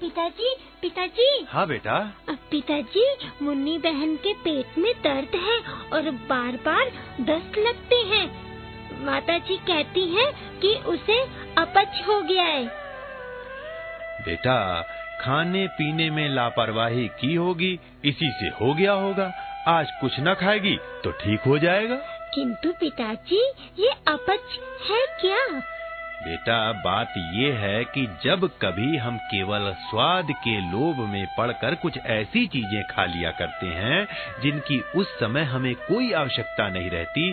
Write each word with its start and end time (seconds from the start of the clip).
पिताजी 0.00 0.54
पिताजी। 0.82 1.46
हाँ 1.48 1.66
बेटा। 1.66 1.98
पिताजी 2.50 3.04
मुन्नी 3.42 3.78
बहन 3.78 4.16
के 4.16 4.32
पेट 4.34 4.78
में 4.78 4.92
दर्द 4.94 5.34
है 5.34 5.58
और 5.92 6.10
बार 6.10 6.56
बार 6.56 6.90
दस्त 7.20 7.58
लगते 7.58 7.96
हैं। 7.96 8.26
माता 9.04 9.38
जी 9.38 9.56
कहती 9.56 10.06
हैं 10.08 10.60
कि 10.60 10.74
उसे 10.74 11.20
अपच 11.58 12.02
हो 12.08 12.20
गया 12.22 12.44
है। 12.44 12.66
बेटा 14.24 14.82
खाने 15.20 15.66
पीने 15.66 16.10
में 16.10 16.28
लापरवाही 16.28 17.08
की 17.08 17.34
होगी 17.34 17.78
इसी 18.04 18.30
से 18.30 18.48
हो 18.48 18.74
गया 18.74 18.92
होगा। 18.92 19.32
आज 19.68 19.90
कुछ 20.00 20.12
न 20.20 20.34
खाएगी 20.34 20.76
तो 21.04 21.10
ठीक 21.10 21.40
हो 21.46 21.58
जाएगा। 21.58 21.96
किंतु 22.34 22.72
पिताजी 22.72 23.38
ये 23.78 23.90
अपच 24.08 24.58
है 24.90 25.06
क्या? 25.20 25.46
बेटा 26.24 26.72
बात 26.72 27.14
ये 27.34 27.52
है 27.52 27.84
कि 27.84 28.06
जब 28.24 28.44
कभी 28.62 28.96
हम 28.96 29.16
केवल 29.30 29.72
स्वाद 29.80 30.26
के 30.44 30.60
लोभ 30.60 30.98
में 31.08 31.26
पड़कर 31.38 31.74
कुछ 31.74 31.98
ऐसी 31.98 32.46
चीज़ें 32.46 32.82
खा 32.84 33.04
लिया 33.04 33.30
करते 33.30 33.66
हैं 33.66 34.06
जिनकी 34.42 34.80
उस 34.96 35.18
समय 35.20 35.42
हमें 35.44 35.74
कोई 35.74 36.12
आवश्यकता 36.12 36.68
नहीं 36.68 36.90
रहती 36.90 37.30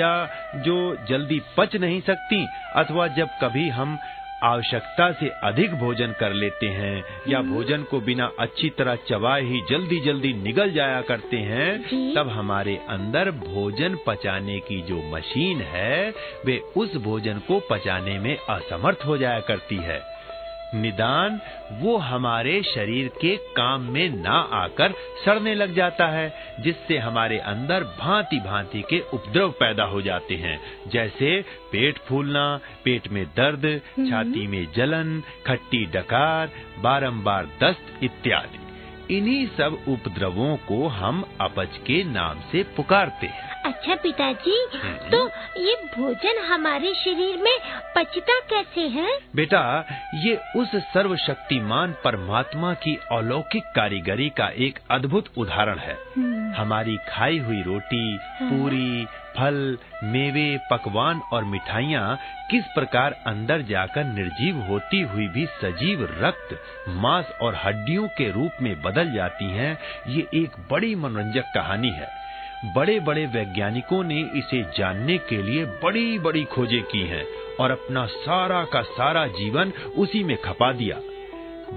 या 0.00 0.10
जो 0.56 0.76
जल्दी 1.08 1.40
पच 1.56 1.76
नहीं 1.76 2.00
सकती 2.00 2.46
अथवा 2.76 3.06
जब 3.06 3.28
कभी 3.42 3.68
हम 3.68 3.98
आवश्यकता 4.44 5.10
से 5.12 5.28
अधिक 5.44 5.74
भोजन 5.74 6.14
कर 6.20 6.32
लेते 6.34 6.66
हैं 6.70 7.04
या 7.28 7.38
हम्म। 7.38 7.54
भोजन 7.54 7.82
को 7.82 8.00
बिना 8.00 8.30
अच्छी 8.38 8.70
तरह 8.70 8.96
चबाए 9.08 9.42
ही 9.42 9.60
जल्दी 9.70 10.00
जल्दी 10.00 10.32
निगल 10.32 10.70
जाया 10.70 11.00
करते 11.02 11.36
हैं 11.44 12.14
तब 12.14 12.28
हमारे 12.28 12.76
अंदर 12.88 13.30
भोजन 13.40 13.98
पचाने 14.06 14.58
की 14.60 14.80
जो 14.82 15.02
मशीन 15.10 15.60
है 15.68 16.10
वे 16.46 16.58
उस 16.76 16.96
भोजन 17.02 17.38
को 17.48 17.60
पचाने 17.70 18.18
में 18.18 18.36
असमर्थ 18.36 19.06
हो 19.06 19.16
जाया 19.18 19.40
करती 19.40 19.76
है 19.82 20.13
निदान 20.74 21.40
वो 21.72 21.96
हमारे 21.96 22.62
शरीर 22.62 23.08
के 23.08 23.36
काम 23.36 23.82
में 23.82 24.08
ना 24.22 24.38
आकर 24.52 24.94
सड़ने 25.24 25.54
लग 25.54 25.74
जाता 25.74 26.06
है 26.06 26.32
जिससे 26.60 26.98
हमारे 26.98 27.38
अंदर 27.38 27.84
भांति 27.84 28.40
भांति 28.40 28.82
के 28.90 29.00
उपद्रव 29.12 29.50
पैदा 29.50 29.84
हो 29.84 30.02
जाते 30.02 30.34
हैं। 30.34 30.58
जैसे 30.88 31.40
पेट 31.72 31.98
फूलना 31.98 32.60
पेट 32.84 33.08
में 33.08 33.24
दर्द 33.26 33.80
छाती 34.10 34.46
में 34.46 34.66
जलन 34.76 35.22
खट्टी 35.46 35.84
डकार 35.86 36.50
बारंबार 36.78 37.48
दस्त 37.60 38.04
इत्यादि। 38.04 39.16
इन्हीं 39.16 39.46
सब 39.46 39.78
उपद्रवों 39.88 40.56
को 40.56 40.86
हम 40.88 41.24
अपच 41.40 41.76
के 41.86 42.04
नाम 42.04 42.40
से 42.52 42.62
पुकारते 42.76 43.26
हैं। 43.26 43.53
अच्छा 43.64 43.94
पिताजी 43.94 44.56
हम्म। 44.74 45.10
तो 45.10 45.18
ये 45.60 45.74
भोजन 45.96 46.38
हमारे 46.44 46.92
शरीर 46.94 47.36
में 47.36 47.58
पचता 47.96 48.38
कैसे 48.50 48.80
है? 48.88 49.18
बेटा 49.36 49.62
ये 50.14 50.38
उस 50.56 50.74
सर्वशक्तिमान 50.92 51.94
परमात्मा 52.04 52.72
की 52.74 52.98
अलौकिक 53.12 53.64
कारीगरी 53.76 54.28
का 54.30 54.48
एक 54.58 54.78
अद्भुत 54.90 55.32
उदाहरण 55.36 55.78
है। 55.78 55.96
हमारी 56.54 56.96
खाई 57.08 57.38
हुई 57.38 57.60
रोटी 57.62 58.18
पूरी 58.42 59.04
फल 59.36 59.78
मेवे 60.04 60.46
पकवान 60.70 61.20
और 61.32 61.44
मिठाइयाँ 61.44 62.18
किस 62.50 62.64
प्रकार 62.64 63.12
अंदर 63.26 63.62
जाकर 63.62 64.04
निर्जीव 64.04 64.60
होती 64.62 65.00
हुई 65.02 65.28
भी 65.28 65.46
सजीव 65.62 66.04
रक्त 66.20 66.58
मांस 66.96 67.32
और 67.42 67.54
हड्डियों 67.64 68.08
के 68.08 68.30
रूप 68.30 68.62
में 68.62 68.74
बदल 68.82 69.12
जाती 69.12 69.50
हैं 69.50 69.78
ये 70.08 70.26
एक 70.34 70.60
बड़ी 70.70 70.94
मनोरंजक 70.94 71.52
कहानी 71.54 71.90
है। 71.90 72.23
बड़े 72.64 73.00
बड़े 73.00 73.26
वैज्ञानिकों 73.26 74.04
ने 74.04 74.20
इसे 74.20 74.62
जानने 74.78 75.18
के 75.18 75.42
लिए 75.42 75.64
बड़ी 75.64 76.18
बड़ी 76.18 76.44
खोजें 76.44 76.82
की 76.82 77.00
हैं 77.00 77.24
और 77.60 77.70
अपना 77.70 78.06
सारा 78.06 78.64
का 78.64 78.82
सारा 78.82 79.26
जीवन 79.26 79.72
उसी 79.98 80.24
में 80.24 80.36
खपा 80.36 80.72
दिया। 80.72 81.00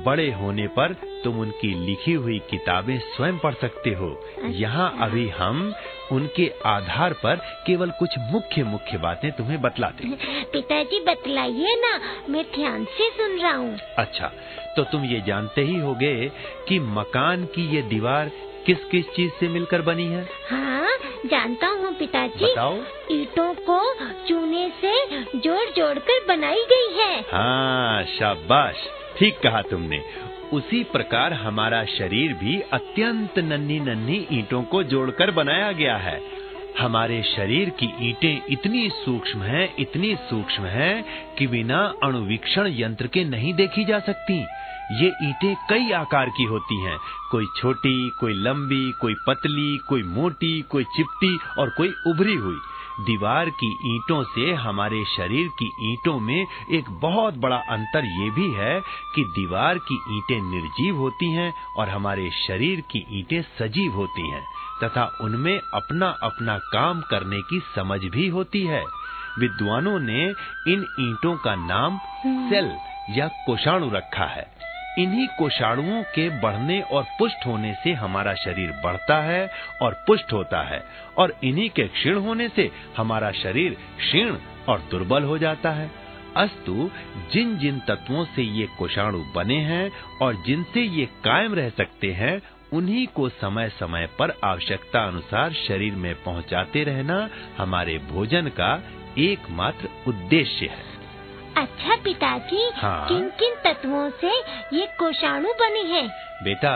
बड़े 0.03 0.31
होने 0.31 0.67
पर 0.67 0.93
तुम 1.23 1.39
उनकी 1.39 1.85
लिखी 1.85 2.13
हुई 2.13 2.39
किताबें 2.39 2.99
स्वयं 2.99 3.37
पढ़ 3.37 3.53
सकते 3.53 3.89
हो। 3.89 4.25
यहाँ 4.45 4.97
अभी 5.01 5.29
हम 5.29 5.73
उनके 6.11 6.51
आधार 6.65 7.13
पर 7.13 7.35
केवल 7.67 7.89
कुछ 7.89 8.09
मुख्य 8.19 8.63
मुख्य 8.63 8.97
बातें 8.97 9.31
तुम्हें 9.31 9.61
बतलाते 9.61 10.07
हैं। 10.07 10.45
पिताजी 10.53 10.99
बतलाइए 10.99 11.75
ना 11.75 11.99
मैं 12.29 12.45
ध्यान 12.55 12.85
से 12.85 13.09
सुन 13.09 13.39
रहा 13.39 13.55
हूँ। 13.55 13.77
अच्छा 13.97 14.31
तो 14.75 14.83
तुम 14.83 15.05
ये 15.05 15.21
जानते 15.21 15.61
ही 15.61 15.75
होगे 15.75 16.31
कि 16.67 16.79
मकान 16.79 17.45
की 17.45 17.75
ये 17.75 17.81
दीवार 17.81 18.31
किस 18.67 18.77
किस 18.91 19.05
चीज़ 19.05 19.31
से 19.39 19.47
मिलकर 19.47 19.81
बनी 19.81 20.03
है? 20.03 20.29
हाँ 20.51 20.89
जानता 21.25 21.67
हूँ 21.67 21.93
पिताजी। 21.93 22.45
बताओ। 22.45 22.75
ईंटों 23.11 23.53
को 23.53 23.93
चूने 24.27 24.71
से 24.81 25.07
जोड़ 25.39 25.69
जोड़ 25.77 25.99
कर 25.99 26.25
बनाई 26.27 26.63
गई 26.73 26.97
है। 26.97 27.21
हाँ 27.21 28.03
शाबाश। 28.03 28.75
ठीक 29.19 29.39
कहा 29.39 29.61
तुमने। 29.61 30.01
उसी 30.53 30.83
प्रकार 30.83 31.33
हमारा 31.33 31.85
शरीर 31.85 32.33
भी 32.33 32.61
अत्यंत 32.61 33.39
नन्ही 33.39 33.79
नन्ही 33.79 34.27
ईंटों 34.31 34.63
को 34.63 34.83
जोड़कर 34.83 35.31
बनाया 35.31 35.71
गया 35.71 35.97
है। 35.97 36.21
हमारे 36.79 37.23
शरीर 37.23 37.69
की 37.69 38.09
ईंटें 38.09 38.41
इतनी 38.49 38.89
सूक्ष्म 38.89 39.39
हैं, 39.39 39.75
इतनी 39.79 40.15
सूक्ष्म 40.15 40.63
हैं 40.63 41.05
कि 41.35 41.47
बिना 41.47 41.93
अणुवीक्षण 42.03 42.67
यंत्र 42.67 43.07
के 43.07 43.23
नहीं 43.23 43.53
देखी 43.53 43.85
जा 43.85 43.99
सकती। 43.99 44.45
ये 44.91 45.07
ईंटें 45.23 45.55
कई 45.69 45.91
आकार 45.91 46.29
की 46.29 46.43
होती 46.43 46.79
हैं। 46.81 46.97
कोई 47.31 47.45
छोटी 47.57 48.09
कोई 48.19 48.33
लंबी 48.33 48.91
कोई 48.91 49.15
पतली 49.27 49.77
कोई 49.77 50.03
मोटी 50.03 50.61
कोई 50.61 50.83
चिपटी 50.83 51.37
और 51.59 51.69
कोई 51.69 51.93
उभरी 52.07 52.35
हुई। 52.35 52.57
दीवार 52.99 53.49
की 53.49 53.67
ईंटों 53.85 54.23
से 54.23 54.53
हमारे 54.53 55.03
शरीर 55.05 55.47
की 55.59 55.69
ईंटों 55.83 56.19
में 56.19 56.47
एक 56.71 56.89
बहुत 57.01 57.33
बड़ा 57.33 57.57
अंतर 57.69 58.05
ये 58.05 58.29
भी 58.29 58.49
है 58.51 58.79
कि 59.15 59.23
दीवार 59.35 59.77
की 59.77 59.95
ईंटें 60.11 60.41
निर्जीव 60.41 60.95
होती 60.95 61.31
हैं 61.31 61.53
और 61.77 61.89
हमारे 61.89 62.29
शरीर 62.47 62.81
की 62.91 63.05
ईंटें 63.11 63.41
सजीव 63.59 63.93
होती 63.93 64.29
हैं 64.29 64.43
तथा 64.83 65.05
उनमें 65.21 65.57
अपना 65.73 66.09
अपना 66.23 66.57
काम 66.57 67.01
करने 67.01 67.41
की 67.41 67.61
समझ 67.75 67.99
भी 68.01 68.27
होती 68.27 68.65
है। 68.65 68.83
विद्वानों 69.39 69.99
ने 69.99 70.23
इन 70.73 70.85
ईंटों 70.99 71.35
का 71.37 71.55
नाम 71.55 71.99
सेल 72.49 72.75
या 73.09 73.27
कोषाणु 73.27 73.89
रखा 73.89 74.25
है। 74.25 74.45
इन्हीं 74.97 75.27
कोषाणुओं 75.27 76.01
के 76.03 76.29
बढ़ने 76.39 76.79
और 76.81 77.03
पुष्ट 77.19 77.45
होने 77.45 77.73
से 77.73 77.93
हमारा 77.93 78.33
शरीर 78.33 78.71
बढ़ता 78.83 79.21
है 79.21 79.49
और 79.81 79.93
पुष्ट 80.07 80.33
होता 80.33 80.61
है, 80.63 80.83
और 81.17 81.33
इन्हीं 81.43 81.69
के 81.69 81.87
क्षीण 81.87 82.17
होने 82.17 82.49
से 82.49 82.69
हमारा 82.97 83.31
शरीर 83.31 83.77
क्षीण 83.97 84.35
और 84.69 84.87
दुर्बल 84.91 85.23
हो 85.23 85.37
जाता 85.37 85.71
है। 85.71 85.89
अस्तु 86.37 86.89
जिन 87.33 87.57
जिन 87.57 87.79
तत्वों 87.79 88.25
से 88.25 88.41
ये 88.41 88.67
कोषाणु 88.77 89.23
बने 89.35 89.57
हैं 89.61 89.91
और 90.21 90.43
जिनसे 90.45 90.81
ये 90.81 91.05
कायम 91.23 91.53
रह 91.53 91.69
सकते 91.69 92.11
हैं, 92.11 92.41
उन्हीं 92.73 93.05
को 93.07 93.29
समय 93.29 93.69
समय 93.69 94.09
पर 94.19 94.33
आवश्यकता 94.43 95.03
अनुसार 95.03 95.53
शरीर 95.67 95.93
में 95.93 96.13
पहुंचाते 96.23 96.83
रहना 96.83 97.29
हमारे 97.57 97.97
भोजन 98.11 98.47
का 98.49 98.73
एकमात्र 99.17 99.89
उद्देश्य 100.07 100.65
है। 100.65 100.96
अच्छा 101.57 101.95
पिताजी 102.03 102.69
हाँ? 102.75 103.07
किन 103.07 103.29
किन 103.39 103.55
तत्वों 103.63 104.09
से 104.21 104.31
ये 104.77 104.85
कोषाणु 104.99 105.53
बने 105.61 105.81
हैं? 105.91 106.07
बेटा 106.43 106.73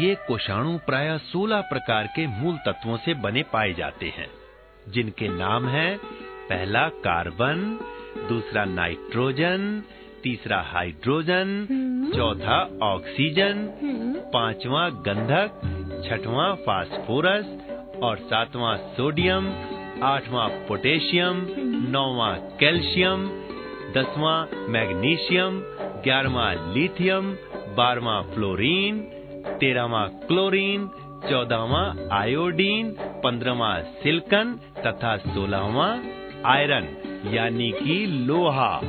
ये 0.00 0.14
कोषाणु 0.26 0.76
प्राय 0.86 1.16
16 1.32 1.60
प्रकार 1.70 2.06
के 2.16 2.26
मूल 2.40 2.56
तत्वों 2.66 2.96
से 3.04 3.14
बने 3.26 3.42
पाए 3.52 3.72
जाते 3.78 4.06
हैं। 4.16 4.28
जिनके 4.94 5.28
नाम 5.28 5.68
हैं 5.68 5.96
पहला 6.50 6.86
कार्बन 7.06 7.64
दूसरा 8.28 8.64
नाइट्रोजन 8.64 9.82
तीसरा 10.22 10.60
हाइड्रोजन 10.72 11.56
हम्म, 11.70 12.10
चौथा 12.16 12.58
ऑक्सीजन 12.86 13.66
हम्म, 13.82 14.12
पांचवा 14.34 14.88
गंधक 15.06 15.60
छठवां 16.08 16.54
फास्फोरस 16.66 17.46
और 18.08 18.18
सातवां 18.30 18.76
सोडियम 18.96 19.46
आठवां 20.10 20.48
पोटेशियम 20.68 21.46
नौवां 21.94 22.34
कैल्शियम 22.60 23.28
दसवां 23.96 24.46
मैग्नीशियम, 24.68 25.60
ग्यारहवा 26.04 26.52
लिथियम, 26.52 27.32
बारहवा 27.76 28.20
फ्लोरीन, 28.22 29.00
तेरहवा 29.60 30.06
क्लोरीन, 30.06 30.90
चौदहवा 31.30 31.82
आयोडीन, 32.12 32.90
पंद्रहवा 33.00 33.80
सिल्कन 33.80 34.58
तथा 34.86 35.16
सोलहवा 35.16 35.98
आयरन, 36.46 36.86
यानी 37.34 37.70
कि 37.70 38.06
लोहा। 38.06 38.80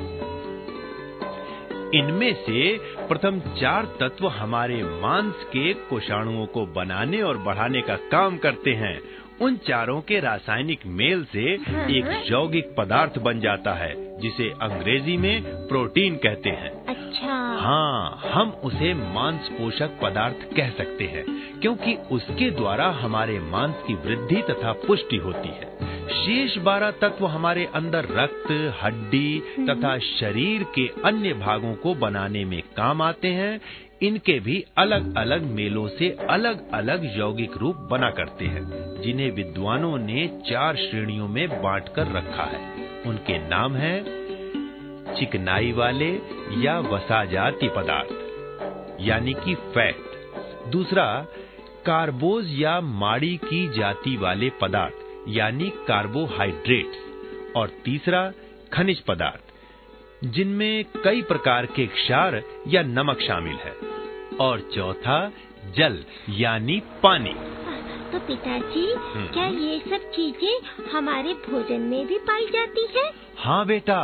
इनमें 1.96 2.34
से 2.34 2.78
प्रथम 3.08 3.40
चार 3.62 3.86
तत्व 4.00 4.28
हमारे 4.28 4.84
मांस 4.84 5.44
के 5.48 5.74
कोषाणुओं 5.74 6.46
को 6.46 6.66
बनाने 6.66 7.22
और 7.22 7.38
बढ़ाने 7.38 7.82
का 7.82 7.96
काम 8.12 8.38
करते 8.38 8.72
हैं। 8.74 9.00
उन 9.42 9.56
चारों 9.58 10.00
के 10.02 10.20
रासायनिक 10.20 10.80
मेल 10.86 11.24
से 11.26 11.44
एक 11.90 12.24
यौगिक 12.32 12.76
पदार्थ 12.78 13.18
बन 13.20 13.40
जाता 13.40 13.74
है 13.74 13.94
जिसे 14.20 14.50
अंग्रेज़ी 14.62 15.18
में 15.18 15.68
प्रोटीन 15.68 16.16
कहते 16.16 16.50
हैं। 16.50 16.72
अच्छा। 16.86 17.34
हाँ 17.62 18.22
हम 18.34 18.50
उसे 18.64 18.94
मांस 18.94 19.50
पोषक 19.52 20.00
पदार्थ 20.02 20.56
कह 20.56 20.70
सकते 20.70 21.04
हैं 21.04 21.26
क्योंकि 21.60 21.98
उसके 22.12 22.50
द्वारा 22.52 22.88
हमारे 22.92 23.40
मांस 23.40 23.84
की 23.88 23.94
वृद्धि 24.06 24.42
तथा 24.42 24.72
पुष्टि 24.88 25.18
होती 25.18 25.50
है। 25.50 26.01
शेष 26.12 26.58
बारह 26.58 26.92
तत्व 26.92 27.26
हमारे 27.26 27.66
अंदर 27.66 28.08
रक्त, 28.12 28.76
हड्डी 28.82 29.44
तथा 29.60 29.98
शरीर 29.98 30.64
के 30.64 30.88
अन्य 31.06 31.34
भागों 31.34 31.74
को 31.76 31.94
बनाने 31.96 32.46
में 32.46 32.62
काम 32.78 33.02
आते 33.02 33.28
हैं। 33.28 33.62
इनके 34.02 34.40
भी 34.40 34.66
अलग 34.78 35.18
अलग 35.18 35.44
मेलों 35.44 35.88
से 35.88 36.18
अलग 36.30 36.72
अलग 36.72 37.18
यौगिक 37.18 37.58
रूप 37.58 37.76
बना 37.76 38.10
करते 38.12 38.46
हैं, 38.46 38.64
जिन्हें 39.02 39.32
विद्वानों 39.32 39.98
ने 39.98 40.28
चार 40.50 40.76
श्रेणियों 40.76 41.28
में 41.28 41.62
बांटकर 41.62 42.08
रखा 42.08 42.44
है। 42.44 42.88
उनके 43.06 43.38
नाम 43.50 43.76
हैं, 43.76 44.04
चिकनाई 45.16 45.72
वाले 45.72 46.20
या 46.58 46.80
वसा 46.80 47.26
जाति 47.26 47.68
पदार्थ, 47.68 48.12
यानी 49.02 49.34
कि 49.34 49.56
फैट। 49.56 49.96
दूसरा, 50.72 51.26
कार्बोज 51.86 52.46
या 52.60 52.82
माड़ी 52.82 53.38
की 53.38 53.68
जाति 53.68 54.18
वाले 54.18 54.52
पदार्थ 54.62 55.11
यानी 55.30 55.70
कार्बोहाइड्रेट्स 55.88 57.56
और 57.56 57.70
तीसरा 57.86 58.32
खनिज 58.74 59.00
पदार्थ 59.02 60.26
जिनमें 60.26 60.84
कई 60.96 61.22
प्रकार 61.24 61.66
के 61.76 61.86
क्षार 61.90 62.42
या 62.68 62.82
नमक 62.84 63.22
शामिल 63.22 63.56
है 63.58 63.76
और 64.38 64.60
चौथा 64.76 65.22
जल 65.78 66.04
यानी 66.32 66.82
पानी 67.04 67.34
तो 68.12 68.20
पिताजी 68.20 68.86
हम्म। 68.94 69.26
क्या 69.28 69.46
ये 69.48 69.80
सब 69.80 70.10
चीज़ें 70.12 70.90
हमारे 70.92 71.34
भोजन 71.44 71.82
में 71.82 72.06
भी 72.08 72.18
पाई 72.28 72.46
जाती 72.48 72.86
है 72.96 73.10
हाँ 73.38 73.66
बेटा 73.66 74.00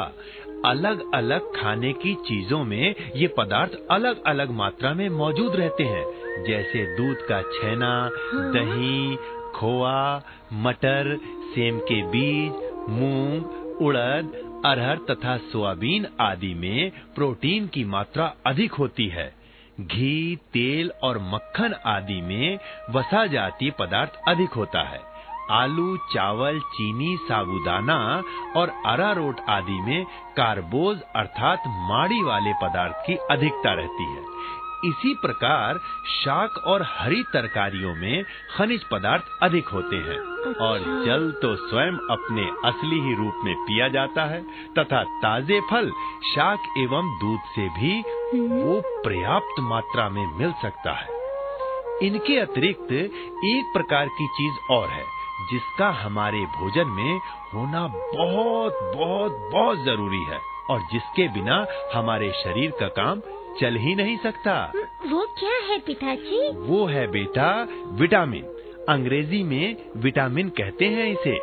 अलग 0.65 1.01
अलग 1.13 1.51
खाने 1.55 1.91
की 1.93 2.13
चीज़ों 2.27 2.63
में 2.65 2.95
ये 3.15 3.27
पदार्थ 3.37 3.77
अलग 3.91 4.23
अलग 4.27 4.51
मात्रा 4.51 4.93
में 4.93 5.07
मौजूद 5.09 5.55
रहते 5.55 5.83
हैं 5.83 6.05
जैसे 6.43 6.85
दूध 6.95 7.17
का 7.21 7.41
छेना 7.51 7.89
हाँ। 8.23 8.51
दही 8.51 9.17
खोआ, 9.57 10.21
मटर, 10.53 11.19
सेम 11.55 11.79
के 11.79 12.01
बीज, 12.03 12.51
मूंग, 12.89 13.45
उड़द, 13.81 14.47
अरहर 14.65 14.97
तथा 14.97 15.37
सोयाबीन 15.37 16.07
आदि 16.21 16.53
में 16.53 16.91
प्रोटीन 17.15 17.67
की 17.67 17.83
मात्रा 17.83 18.33
अधिक 18.47 18.73
होती 18.73 19.07
है। 19.07 19.35
घी, 19.81 20.35
तेल 20.35 20.91
और 21.03 21.17
मक्खन 21.17 21.73
आदि 21.85 22.21
में 22.21 22.59
वसा 22.89 23.25
जातीय 23.25 23.71
पदार्थ 23.71 24.21
अधिक 24.27 24.49
होता 24.49 24.81
है। 24.81 24.99
आलू, 25.51 25.97
चावल, 25.97 26.59
चीनी, 26.59 27.17
साबुदाना 27.17 28.23
और 28.57 28.69
अरारोट 28.85 29.39
आदि 29.49 29.81
में 29.81 30.05
कार्बोज 30.37 31.01
अर्थात 31.15 31.63
माड़ी 31.67 32.23
वाले 32.23 32.53
पदार्थ 32.53 32.95
की 33.07 33.13
अधिकता 33.13 33.73
रहती 33.73 34.03
है। 34.03 34.23
इसी 34.85 35.13
प्रकार 35.13 35.77
शाक 36.07 36.57
और 36.67 36.83
हरी 36.89 37.23
तरकारियों 37.23 37.95
में 37.95 38.23
खनिज 38.57 38.83
पदार्थ 38.83 39.23
अधिक 39.41 39.67
होते 39.67 39.95
हैं 39.95 40.19
और 40.55 40.79
जल 41.05 41.31
तो 41.41 41.55
स्वयं 41.55 41.97
अपने 42.11 42.45
असली 42.69 42.99
ही 42.99 43.15
रूप 43.15 43.41
में 43.43 43.55
पिया 43.55 43.87
जाता 43.87 44.25
है 44.25 44.41
तथा 44.79 45.03
ताजे 45.03 45.59
फल 45.61 45.91
शाक 46.35 46.59
एवं 46.77 47.17
दूध 47.21 47.39
से 47.55 47.67
भी 47.69 47.99
वो 48.63 48.81
पर्याप्त 49.05 49.59
मात्रा 49.59 50.09
में 50.09 50.25
मिल 50.27 50.53
सकता 50.61 50.91
है। 50.91 51.15
इनके 52.07 52.39
अतिरिक्त 52.39 52.91
एक 52.91 53.71
प्रकार 53.73 54.07
की 54.07 54.27
चीज़ 54.27 54.73
और 54.73 54.87
है, 54.87 55.03
जिसका 55.51 55.89
हमारे 55.89 56.37
भोजन 56.37 56.87
में 56.87 57.19
होना 57.53 57.87
बहुत 57.87 58.79
बहुत 58.95 59.49
बहुत 59.53 59.83
ज़रूरी 59.85 60.23
है 60.23 60.39
और 60.69 60.79
जिसके 60.93 61.27
बिना 61.27 61.65
हमारे 61.95 62.31
शरीर 62.31 62.71
का 62.71 62.87
काम 62.87 63.19
चल 63.61 63.75
ही 63.75 63.95
नहीं 63.95 64.17
सकता। 64.17 64.73
वो 65.05 65.25
क्या 65.39 65.57
है 65.69 65.79
पिताजी? 65.79 66.49
वो 66.49 66.85
है 66.85 67.07
बेटा 67.07 67.67
विटामिन। 67.91 68.43
अंग्रेज़ी 68.89 69.43
में 69.43 69.75
विटामिन 69.97 70.49
कहते 70.49 70.85
हैं 70.85 71.07
इसे 71.11 71.37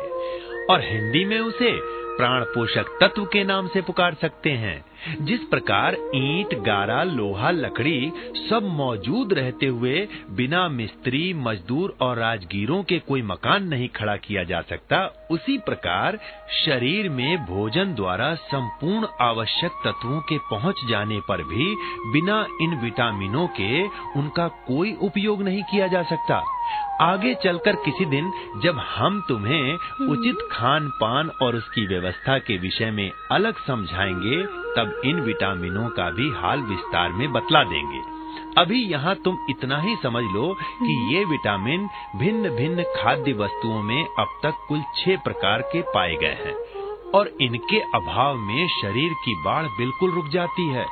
और 0.65 0.81
हिंदी 0.81 1.25
में 1.25 1.39
उसे 1.39 1.71
प्राण 2.17 2.43
पोषक 2.43 2.97
तत्व 3.01 3.25
के 3.25 3.43
नाम 3.43 3.67
से 3.67 3.81
पुकार 3.81 4.13
सकते 4.13 4.49
हैं। 4.49 4.85
जिस 5.21 5.39
प्रकार 5.39 5.97
ईंट, 6.15 6.53
गारा, 6.61 7.03
लोहा, 7.03 7.51
लकड़ी 7.51 8.11
सब 8.49 8.63
मौजूद 8.63 9.33
रहते 9.33 9.65
हुए 9.65 10.07
बिना 10.29 10.67
मिस्त्री, 10.69 11.33
मजदूर 11.33 11.95
और 12.01 12.17
राजगीरों 12.17 12.83
के 12.83 12.99
कोई 12.99 13.21
मकान 13.21 13.67
नहीं 13.67 13.87
खड़ा 13.89 14.15
किया 14.15 14.43
जा 14.43 14.61
सकता, 14.61 15.27
उसी 15.31 15.57
प्रकार 15.57 16.19
शरीर 16.65 17.09
में 17.09 17.45
भोजन 17.45 17.93
द्वारा 17.93 18.33
संपूर्ण 18.35 19.07
आवश्यक 19.21 19.71
तत्वों 19.85 20.19
के 20.21 20.37
पहुँच 20.51 20.75
जाने 20.89 21.19
पर 21.19 21.43
भी 21.43 21.75
बिना 22.11 22.45
इन 22.61 22.79
विटामिनों 22.83 23.47
के 23.47 23.83
उनका 24.19 24.47
कोई 24.47 24.93
उपयोग 25.01 25.43
नहीं 25.43 25.63
किया 25.63 25.87
जा 25.87 26.03
सकता। 26.03 26.43
आगे 27.01 27.33
चलकर 27.33 27.75
किसी 27.75 28.05
दिन 28.05 28.31
जब 28.63 28.77
हम 28.95 29.21
तुम्हें 29.27 29.73
उचित 30.07 30.47
खान 30.51 30.87
पान 30.87 31.29
और 31.41 31.55
उसकी 31.55 31.85
व्यवस्था 31.87 32.37
के 32.39 32.57
विषय 32.57 32.91
में 32.91 33.11
अलग 33.31 33.55
समझाएँगे, 33.67 34.43
तब 34.75 34.84
इन 35.05 35.19
विटामिनों 35.19 35.89
का 35.89 36.09
भी 36.09 36.29
हाल 36.35 36.61
विस्तार 36.61 37.09
में 37.09 37.31
बतला 37.31 37.63
देंगे। 37.63 38.01
अभी 38.57 38.81
यहाँ 38.83 39.15
तुम 39.15 39.37
इतना 39.49 39.77
ही 39.81 39.95
समझ 39.95 40.23
लो 40.23 40.53
कि 40.81 41.15
ये 41.15 41.23
विटामिन 41.25 41.87
भिन्न 42.15 42.49
भिन्न 42.49 42.83
खाद्य 42.95 43.33
वस्तुओं 43.33 43.81
में 43.83 44.07
अब 44.19 44.39
तक 44.43 44.65
कुल 44.67 44.81
छह 44.97 45.15
प्रकार 45.15 45.61
के 45.61 45.81
पाए 45.93 46.15
गए 46.15 46.37
हैं 46.45 46.55
और 47.11 47.27
इनके 47.41 47.79
अभाव 47.95 48.37
में 48.37 48.67
शरीर 48.81 49.13
की 49.25 49.35
बाढ़ 49.43 49.65
बिल्कुल 49.77 50.11
रुक 50.11 50.27
जाती 50.27 50.67
है। 50.69 50.85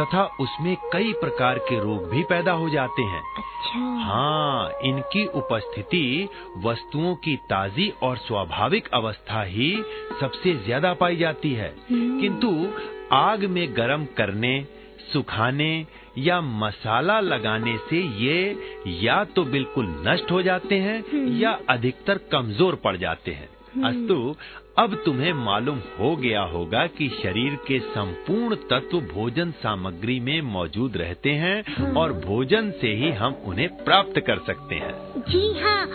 तथा 0.00 0.24
उसमें 0.40 0.76
कई 0.92 1.12
प्रकार 1.12 1.58
के 1.58 1.78
रोग 1.80 2.08
भी 2.10 2.22
पैदा 2.22 2.52
हो 2.52 2.68
जाते 2.70 3.02
हैं। 3.02 3.20
अच्छा। 3.38 3.78
हाँ 4.04 4.70
इनकी 4.84 5.24
उपस्थिति 5.34 6.28
वस्तुओं 6.58 7.14
की 7.14 7.36
ताजी 7.36 7.92
और 8.02 8.16
स्वाभाविक 8.16 8.88
अवस्था 8.94 9.42
ही 9.42 9.72
सबसे 10.20 10.54
ज़्यादा 10.54 10.92
पाई 10.94 11.16
जाती 11.16 11.52
है। 11.52 11.74
हम्म। 11.90 12.20
किंतु 12.20 12.68
आग 13.12 13.44
में 13.44 13.76
गर्म 13.76 14.04
करने 14.16 14.66
सुखाने 15.12 15.86
या 16.18 16.40
मसाला 16.40 17.20
लगाने 17.20 17.76
से 17.90 18.00
ये 18.18 18.56
या 19.02 19.22
तो 19.24 19.44
बिल्कुल 19.44 19.86
नष्ट 20.08 20.30
हो 20.30 20.42
जाते 20.42 20.78
हैं 20.78 20.98
हम्म। 21.12 21.36
या 21.38 21.58
अधिकतर 21.70 22.18
कमज़ोर 22.32 22.74
पड़ 22.74 22.96
जाते 22.96 23.30
हैं। 23.30 23.48
अस्तु 23.84 24.36
अब 24.78 24.94
तुम्हें 25.04 25.32
मालूम 25.34 25.78
हो 25.98 26.14
गया 26.16 26.40
होगा 26.50 26.86
कि 26.98 27.08
शरीर 27.12 27.54
के 27.68 27.78
संपूर्ण 27.94 28.56
तत्व 28.70 29.00
भोजन 29.12 29.50
सामग्री 29.62 30.18
में 30.20 30.40
मौजूद 30.50 30.96
रहते 30.96 31.30
हैं 31.40 31.94
और 31.94 32.12
भोजन 32.26 32.70
से 32.80 32.92
ही 32.96 33.10
हम 33.12 33.34
उन्हें 33.46 33.68
प्राप्त 33.84 34.20
कर 34.26 34.38
सकते 34.46 34.74
हैं। 34.74 34.92
जी 35.28 35.40
हाँ 35.60 35.86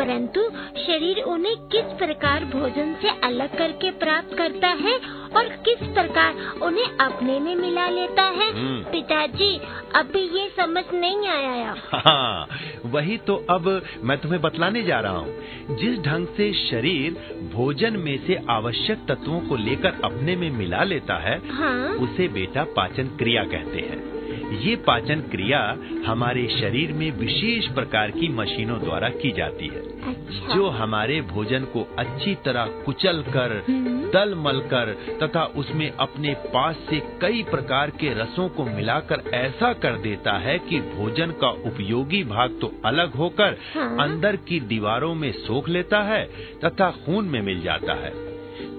परंतु 0.00 0.42
शरीर 0.80 1.22
उन्हें 1.26 1.56
किस 1.72 1.96
प्रकार 1.98 2.44
भोजन 2.52 2.94
से 3.02 3.18
अलग 3.28 3.56
करके 3.58 3.90
प्राप्त 3.98 4.36
करता 4.38 4.68
है 4.82 4.98
और 5.38 5.48
किस 5.66 5.86
प्रकार 5.88 6.34
उन्हें 6.62 6.96
अपने 7.00 7.38
में 7.40 7.54
मिला 7.56 7.88
लेता 7.88 8.22
है? 8.22 8.50
हम्म। 8.52 8.82
पिताजी 8.90 9.56
अभी 9.96 10.22
ये 10.38 10.48
समझ 10.56 10.84
नहीं 10.94 11.28
आया 11.28 11.74
हाँ 11.94 12.46
वही 12.86 13.16
तो 13.26 13.34
अब 13.50 13.68
मैं 14.04 14.18
तुम्हें 14.18 14.40
बतलाने 14.42 14.82
जा 14.82 15.00
रहा 15.00 15.18
हूँ। 15.18 15.76
जिस 15.76 15.98
ढंग 16.02 16.26
से 16.36 16.52
शरीर 16.60 17.12
भोजन 17.54 17.96
में 17.96 18.09
से 18.18 18.38
आवश्यक 18.50 18.98
तत्वों 19.08 19.40
को 19.40 19.56
लेकर 19.56 20.00
अपने 20.04 20.36
में 20.36 20.50
मिला 20.50 20.82
लेता 20.82 21.14
है 21.14 21.48
हाँ। 21.50 21.88
उसे 21.88 22.28
बेटा 22.28 22.64
पाचन 22.64 23.04
क्रिया 23.08 23.44
कहते 23.44 23.78
हैं। 23.78 24.19
ये 24.60 24.74
पाचन 24.86 25.20
क्रिया 25.30 25.60
हमारे 26.06 26.46
शरीर 26.50 26.92
में 26.92 27.10
विशेष 27.18 27.66
प्रकार 27.74 28.10
की 28.10 28.28
मशीनों 28.34 28.78
द्वारा 28.80 29.08
की 29.16 29.30
जाती 29.32 29.66
है 29.66 29.82
अच्छा 30.02 30.54
जो 30.54 30.68
हमारे 30.72 31.20
भोजन 31.30 31.64
को 31.72 31.86
अच्छी 31.98 32.34
तरह 32.44 32.66
कुचल 32.84 33.22
कर 33.28 33.56
हम्म। 33.68 34.10
दल 34.10 34.34
मल 34.38 34.60
कर 34.70 34.92
तथा 35.22 35.44
उसमें 35.56 35.90
अपने 35.90 36.34
पास 36.46 36.76
से 36.90 37.00
कई 37.20 37.42
प्रकार 37.50 37.90
के 37.90 38.14
रसों 38.14 38.48
को 38.48 38.64
मिलाकर 38.66 39.22
ऐसा 39.34 39.72
कर 39.82 39.98
देता 39.98 40.38
है 40.38 40.58
कि 40.60 40.80
भोजन 40.88 41.30
का 41.40 41.50
उपयोगी 41.66 42.22
भाग 42.26 42.58
तो 42.60 42.72
अलग 42.84 43.14
होकर 43.14 43.56
हाँ। 43.74 43.90
अंदर 44.00 44.36
की 44.48 44.60
दीवारों 44.68 45.14
में 45.14 45.30
सोख 45.40 45.68
लेता 45.68 46.02
है 46.04 46.24
तथा 46.64 46.90
खून 47.04 47.24
में 47.26 47.40
मिल 47.42 47.62
जाता 47.62 47.94
है 47.96 48.29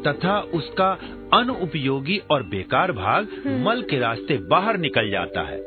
तथा 0.08 0.40
उसका 0.54 0.92
अनुपयोगी 1.34 2.18
और 2.32 2.44
बेकार 2.44 2.92
भाग 2.92 3.28
मल 3.66 3.82
के 3.82 4.00
रास्ते 4.00 4.38
बाहर 4.48 4.78
निकल 4.78 5.10
जाता 5.10 5.42
है। 5.42 5.60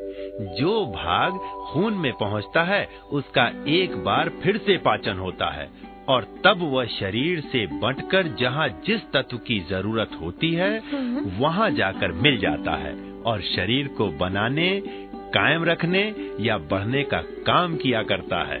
जो 0.55 0.85
भाग 0.85 1.37
खून 1.65 1.93
में 1.93 2.11
पहुँचता 2.13 2.63
है 2.63 2.83
उसका 3.11 3.47
एक 3.67 3.95
बार 4.03 4.29
फिर 4.43 4.57
से 4.57 4.77
पाचन 4.77 5.17
होता 5.17 5.49
है 5.51 5.67
और 6.07 6.23
तब 6.43 6.59
वह 6.73 6.85
शरीर 6.91 7.39
से 7.41 7.65
बंटकर 7.77 8.27
जहाँ 8.39 8.67
जिस 8.87 9.01
तत्व 9.13 9.37
की 9.37 9.59
ज़रूरत 9.69 10.17
होती 10.21 10.51
है 10.53 10.71
वहाँ 11.39 11.69
जाकर 11.71 12.11
मिल 12.21 12.37
जाता 12.37 12.75
है 12.75 12.93
और 13.25 13.41
शरीर 13.55 13.87
को 13.87 14.07
बनाने 14.19 14.69
कायम 15.33 15.63
रखने 15.65 16.03
या 16.39 16.57
बढ़ने 16.71 17.03
का 17.03 17.21
काम 17.45 17.75
किया 17.75 18.03
करता 18.03 18.43
है। 18.43 18.59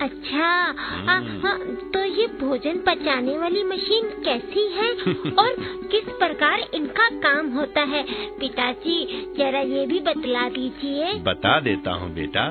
अच्छा 0.00 0.46
आ, 0.46 1.14
आ, 1.14 1.56
तो 1.94 2.04
ये 2.04 2.26
भोजन 2.26 2.78
पचाने 2.78 3.38
वाली 3.38 3.64
मशीन 3.64 4.08
कैसी 4.24 4.68
है? 4.68 4.92
और 5.38 5.54
किस 5.88 6.04
प्रकार 6.08 6.60
इनका 6.74 7.08
काम 7.08 7.48
होता 7.48 7.80
है? 7.80 8.06
पिताजी 8.40 9.26
जरा 9.38 9.60
ये 9.60 9.86
भी 9.86 10.00
बतला 10.00 10.48
दीजिए। 10.48 11.14
बता 11.14 11.60
देता 11.60 11.92
हूँ 11.92 12.14
बेटा। 12.14 12.48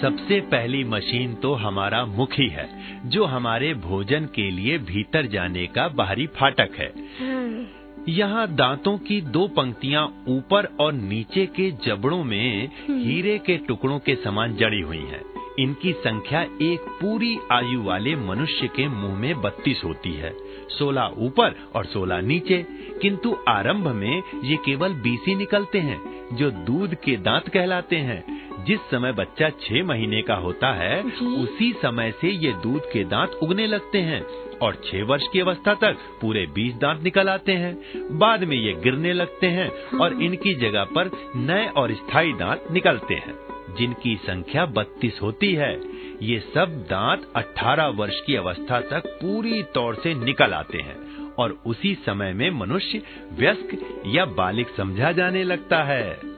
सबसे 0.00 0.40
पहली 0.40 0.84
मशीन 0.84 1.34
तो 1.34 1.54
हमारा 1.54 2.04
मुख 2.06 2.32
ही 2.32 2.48
है 2.48 2.98
जो 3.06 3.24
हमारे 3.24 3.74
भोजन 3.74 4.24
के 4.24 4.50
लिए 4.50 4.78
भीतर 4.78 5.26
जाने 5.26 5.66
का 5.66 5.88
बाहरी 5.88 6.26
फाटक 6.26 6.70
है। 6.76 6.92
हाँ। 7.20 7.81
यहाँ 8.08 8.46
दांतों 8.54 8.96
की 8.98 9.20
दो 9.20 9.46
पंक्तियाँ 9.48 10.04
ऊपर 10.28 10.68
और 10.80 10.92
नीचे 10.92 11.44
के 11.46 11.70
जबड़ों 11.86 12.22
में 12.24 12.68
हम्म। 12.78 12.98
हीरे 12.98 13.38
के 13.38 13.56
टुकड़ों 13.58 13.98
के 13.98 14.14
समान 14.14 14.56
जड़ी 14.56 14.80
हुई 14.80 14.98
हैं। 14.98 15.20
इनकी 15.58 15.92
संख्या 15.92 16.40
एक 16.62 16.88
पूरी 17.00 17.36
आयु 17.52 17.82
वाले 17.82 18.14
मनुष्य 18.16 18.68
के 18.68 18.88
मुँह 18.88 19.14
में 19.14 19.40
बत्तीस 19.40 19.82
होती 19.84 20.12
है 20.12 20.32
सोलह 20.78 21.14
ऊपर 21.18 21.54
और 21.74 21.84
सोलह 21.84 22.20
नीचे 22.22 22.62
किंतु 23.02 23.36
आरंभ 23.48 23.88
में 23.94 24.22
ये 24.44 24.56
केवल 24.56 24.94
बीस 25.02 25.24
ही 25.28 25.34
निकलते 25.34 25.80
हैं 25.80 26.00
जो 26.36 26.50
दूध 26.66 26.94
के 26.94 27.16
दांत 27.16 27.48
कहलाते 27.48 27.96
हैं 27.96 28.22
जिस 28.64 28.80
समय 28.80 29.12
बच्चा 29.12 29.48
छह 29.48 29.84
महीने 29.84 30.22
का 30.22 30.34
होता 30.34 30.72
है 30.72 31.02
उसी 31.42 31.72
समय 31.82 32.14
से 32.20 32.28
ये 32.28 32.52
दूध 32.52 32.92
के 32.92 33.04
दांत 33.04 33.30
उगने 33.30 33.66
लगते 33.66 33.98
हैं 33.98 34.22
और 34.62 34.74
छह 34.74 35.04
वर्ष 35.04 35.22
की 35.32 35.40
अवस्था 35.40 35.74
तक 35.74 35.96
पूरे 36.20 36.46
बीस 36.46 36.74
दांत 36.74 37.02
निकल 37.02 37.28
आते 37.28 37.52
हैं। 37.52 37.82
बाद 38.18 38.44
में 38.44 38.56
ये 38.56 38.72
गिरने 38.72 39.12
लगते 39.12 39.46
हैं 39.46 39.98
और 39.98 40.12
हाँ। 40.12 40.22
इनकी 40.22 40.54
जगह 40.54 40.84
पर 40.84 41.10
नए 41.36 41.68
और 41.68 41.92
स्थायी 41.92 42.32
दांत 42.32 42.64
निकलते 42.72 43.14
हैं। 43.14 43.34
जिनकी 43.78 44.16
संख्या 44.16 44.66
बत्तीस 44.66 45.18
होती 45.22 45.54
है 45.54 45.80
ये 46.22 46.40
सब 46.54 46.86
दांत 46.90 47.32
18 47.36 47.86
वर्ष 47.86 48.20
की 48.20 48.34
अवस्था 48.34 48.80
तक 48.80 49.02
पूरी 49.06 49.62
तौर 49.62 49.94
से 49.94 50.14
निकल 50.14 50.52
आते 50.52 50.78
हैं 50.78 51.26
और 51.38 51.62
उसी 51.66 51.94
समय 51.94 52.32
में 52.32 52.50
मनुष्य 52.50 53.02
व्यस्क 53.32 54.02
या 54.06 54.24
बालिक 54.24 54.68
समझा 54.76 55.12
जाने 55.12 55.44
लगता 55.44 55.82
है। 55.82 56.32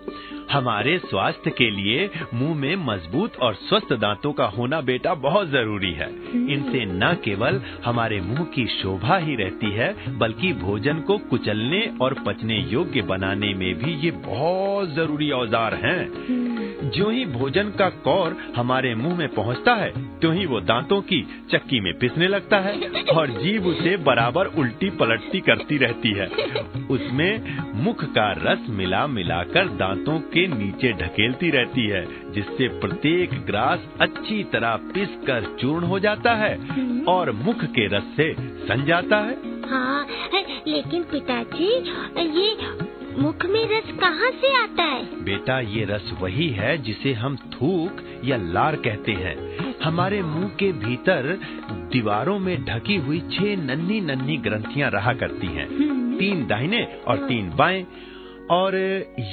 हमारे 0.55 0.97
स्वास्थ्य 1.01 1.51
के 1.51 1.69
लिए 1.71 2.09
मुँह 2.35 2.55
में 2.55 2.75
मज़बूत 2.77 3.37
और 3.37 3.55
स्वस्थ 3.61 3.93
दांतों 4.01 4.33
का 4.33 4.45
होना 4.49 4.81
बेटा 4.81 5.15
बहुत 5.23 5.49
ज़रूरी 5.51 5.93
है 5.93 6.09
इनसे 6.55 6.85
न 6.87 7.13
केवल 7.25 7.61
हमारे 7.85 8.21
मुँह 8.21 8.45
की 8.55 8.67
शोभा 8.73 9.17
ही 9.17 9.35
रहती 9.37 9.71
है, 9.71 9.89
बल्कि 10.19 10.53
भोजन 10.53 11.01
को 11.01 11.17
कुचलने 11.31 11.81
और 12.03 12.15
पचने 12.27 12.59
योग्य 12.71 13.03
बनाने 13.05 13.53
में 13.55 13.75
भी 13.75 13.95
ये 13.97 14.11
बहुत 14.27 14.95
ज़रूरी 14.95 15.31
औज़ार 15.33 15.75
हैं। 15.75 16.91
जो 16.91 17.09
ही 17.11 17.25
भोजन 17.29 17.71
का 17.71 17.89
कौर 18.05 18.37
हमारे 18.57 18.95
मुँह 18.95 19.17
में 19.19 19.29
पहुँचता 19.35 19.75
है 19.75 19.91
तो 20.21 20.31
ही 20.31 20.47
वो 20.47 20.61
दांतों 20.63 21.01
की 21.03 21.21
चक्की 21.53 21.81
में 21.81 21.93
पिसने 21.99 22.29
लगता 22.29 22.59
है 22.59 22.75
और 23.13 23.31
जीव 23.41 23.67
उसे 23.67 23.97
बराबर 24.05 24.47
उल्टी 24.59 24.91
पलटती 25.01 25.41
करती 25.41 25.79
रहती 25.79 26.13
है 26.13 26.27
उसमें 26.91 27.83
मुख 27.85 28.05
का 28.15 28.31
रस 28.39 28.67
मिला 28.71 29.07
मिलाकर 29.09 29.69
दांतों 29.77 30.19
के 30.35 30.44
नीचे 30.47 30.93
ढकेलती 30.93 31.51
रहती 31.51 31.87
है 31.87 32.33
जिससे 32.33 32.69
प्रत्येक 32.69 33.31
ग्रास 33.47 33.81
अच्छी 34.01 34.45
तरह 34.45 34.77
पिस 34.77 35.09
कर 35.27 35.57
चूर्ण 35.61 35.85
हो 35.85 35.99
जाता 35.99 36.35
है 36.35 36.59
और 37.05 37.31
मुख 37.33 37.65
के 37.65 37.87
रस 37.87 38.05
से 38.17 38.35
सन 38.41 38.85
जाता 38.85 39.17
है। 39.17 39.37
हाँ 39.71 40.07
लेकिन 40.69 41.03
पिताजी 41.03 41.67
ये 42.41 42.57
मुख 43.19 43.47
में 43.47 43.65
रस 43.65 43.99
कहाँ 44.01 44.31
से 44.31 44.63
आता 44.63 44.83
है? 44.83 45.25
बेटा 45.25 45.61
ये 45.61 45.85
रस 45.85 46.11
वही 46.21 46.49
है 46.49 46.79
जिसे 46.79 47.13
हम 47.13 47.37
थूक 47.37 48.21
या 48.25 48.37
लार 48.37 48.77
कहते 48.77 49.13
हैं। 49.13 49.37
हमारे 49.85 50.23
मुँह 50.23 50.49
के 50.49 50.73
भीतर 50.73 51.39
दीवारों 51.71 52.39
में 52.39 52.65
ढकी 52.65 52.97
हुई 52.97 53.21
छह 53.21 53.57
नन्ही 53.57 54.01
नन्ही 54.01 54.37
ग्रंथियाँ 54.37 54.91
रहा 54.91 55.13
करती 55.13 55.47
हैं। 55.47 55.69
हम्म। 55.69 56.19
तीन 56.19 56.47
दाहिने 56.47 56.83
और 57.09 57.17
तीन 57.17 57.51
बाएँ। 57.51 57.87
और 58.51 58.77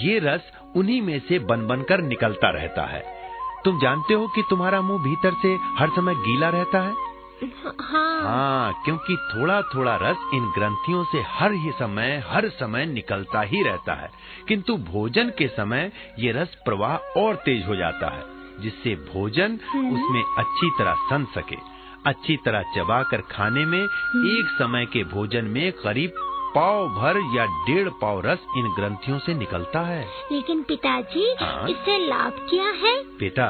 ये 0.04 0.20
रस 0.20 0.52
उन्हीं 0.76 1.02
में 1.02 1.20
से 1.20 1.40
बन 1.40 1.68
बनकर 1.68 2.02
निकलता 2.02 2.50
रहता 2.50 2.86
है। 2.86 3.22
तुम 3.66 3.80
जानते 3.80 4.14
हो 4.14 4.28
कि 4.28 4.44
तुम्हारा 4.50 4.82
मुँह 4.82 5.04
भीतर 5.04 5.34
से 5.42 5.58
हर 5.80 5.90
समय 5.90 6.16
गीला 6.16 6.50
रहता 6.50 6.80
है? 6.80 7.12
हाँ 7.44 8.22
हाँ। 8.22 8.82
क्योंकि 8.86 9.16
थोड़ा 9.16 9.62
थोड़ा 9.62 9.96
रस 9.96 10.18
इन 10.34 10.52
ग्रंथियों 10.58 11.04
से 11.04 11.24
हर 11.28 11.52
ही 11.54 11.72
समय 11.72 12.24
हर 12.28 12.50
समय 12.50 12.86
निकलता 12.86 13.42
ही 13.42 13.64
रहता 13.64 13.94
है। 13.94 14.12
किंतु 14.48 14.78
भोजन 14.78 15.30
के 15.30 15.48
समय 15.48 15.92
ये 16.20 16.32
रस 16.32 16.56
प्रवाह 16.66 17.20
और 17.20 17.36
तेज 17.36 17.68
हो 17.68 17.76
जाता 17.76 18.08
है 18.08 18.24
जिससे 18.62 18.96
भोजन 18.96 19.60
हम्म। 19.72 19.94
उसमें 19.94 20.24
अच्छी 20.38 20.70
तरह 20.80 20.94
सन 20.94 21.26
सके। 21.36 21.58
अच्छी 22.06 22.38
तरह 22.38 22.62
चबाकर 22.62 23.22
खाने 23.22 23.66
में 23.66 23.82
हम्म। 23.82 24.40
एक 24.40 24.56
समय 24.60 24.86
के 24.86 25.04
भोजन 25.04 25.46
में 25.46 25.72
करीब 25.72 26.12
पाव 26.56 26.88
भर 26.92 27.18
या 27.36 27.46
डेढ़ 27.66 27.90
पाव 28.02 28.20
रस 28.22 28.40
इन 28.58 28.66
ग्रंथियों 28.76 29.20
से 29.20 29.34
निकलता 29.36 29.82
है 29.82 30.02
लेकिन 30.32 30.62
पिताजी 30.64 31.24
हाँ? 31.42 31.68
इससे 31.70 31.98
लाभ 32.00 32.40
क्या 32.50 32.66
है 32.78 32.94
बेटा 33.20 33.48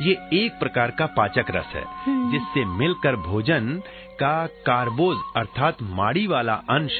ये 0.00 0.12
एक 0.36 0.58
प्रकार 0.60 0.90
का 0.90 1.06
पाचक 1.16 1.50
रस 1.50 1.72
है 1.74 1.84
हम्म। 2.00 2.30
जिससे 2.32 2.64
मिलकर 2.74 3.16
भोजन 3.22 3.80
का 4.20 4.34
कार्बोज 4.66 5.16
अर्थात 5.36 5.82
माड़ी 5.92 6.26
वाला 6.26 6.54
अंश 6.70 6.98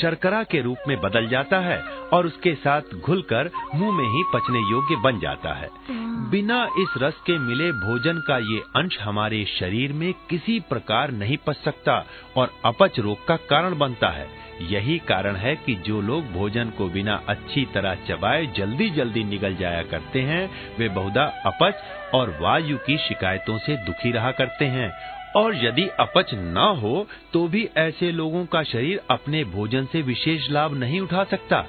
शर्करा 0.00 0.42
के 0.44 0.62
रूप 0.62 0.88
में 0.88 0.96
बदल 1.00 1.28
जाता 1.28 1.58
है 1.60 1.78
और 2.12 2.26
उसके 2.26 2.54
साथ 2.56 2.94
घुलकर 2.96 3.50
मुँह 3.74 3.92
में 3.92 4.04
ही 4.06 4.24
पचने 4.34 4.60
योग्य 4.70 4.96
बन 5.02 5.18
जाता 5.18 5.54
है 5.54 5.68
हाँ। 5.88 6.28
बिना 6.30 6.64
इस 6.78 6.94
रस 6.98 7.22
के 7.26 7.38
मिले 7.38 7.70
भोजन 7.78 8.24
का 8.28 8.38
ये 8.46 8.60
अंश 8.76 8.98
हमारे 9.00 9.44
शरीर 9.50 9.92
में 9.92 10.12
किसी 10.30 10.58
प्रकार 10.68 11.10
नहीं 11.14 11.36
पच 11.46 11.56
सकता 11.56 12.04
और 12.36 12.52
अपच 12.64 12.98
रोग 13.00 13.26
का 13.26 13.36
कारण 13.48 13.78
बनता 13.78 14.08
है 14.12 14.28
यही 14.60 14.98
कारण 14.98 15.36
है 15.36 15.54
कि 15.56 15.74
जो 15.74 16.00
लोग 16.00 16.32
भोजन 16.32 16.70
को 16.70 16.88
बिना 16.88 17.22
अच्छी 17.28 17.64
तरह 17.74 17.94
चबाए 17.94 18.46
जल्दी 18.46 18.90
जल्दी 18.90 19.24
निगल 19.24 19.54
जाया 19.56 19.82
करते 19.82 20.20
हैं, 20.20 20.50
वे 20.78 20.88
बहुधा 20.88 21.24
अपच 21.46 21.74
और 22.14 22.38
वायु 22.40 22.76
की 22.76 22.96
शिकायतों 22.98 23.58
से 23.58 23.76
दुखी 23.76 24.12
रहा 24.12 24.30
करते 24.30 24.64
हैं। 24.64 24.92
और 25.36 25.64
यदि 25.64 25.88
अपच 26.00 26.30
न 26.34 26.78
हो 26.82 27.06
तो 27.32 27.48
भी 27.48 27.68
ऐसे 27.76 28.10
लोगों 28.12 28.46
का 28.46 28.62
शरीर 28.62 29.00
अपने 29.10 29.44
भोजन 29.44 29.84
से 29.84 30.02
विशेष 30.02 30.50
लाभ 30.50 30.74
नहीं 30.74 31.00
उठा 31.00 31.24
सकता। 31.24 31.64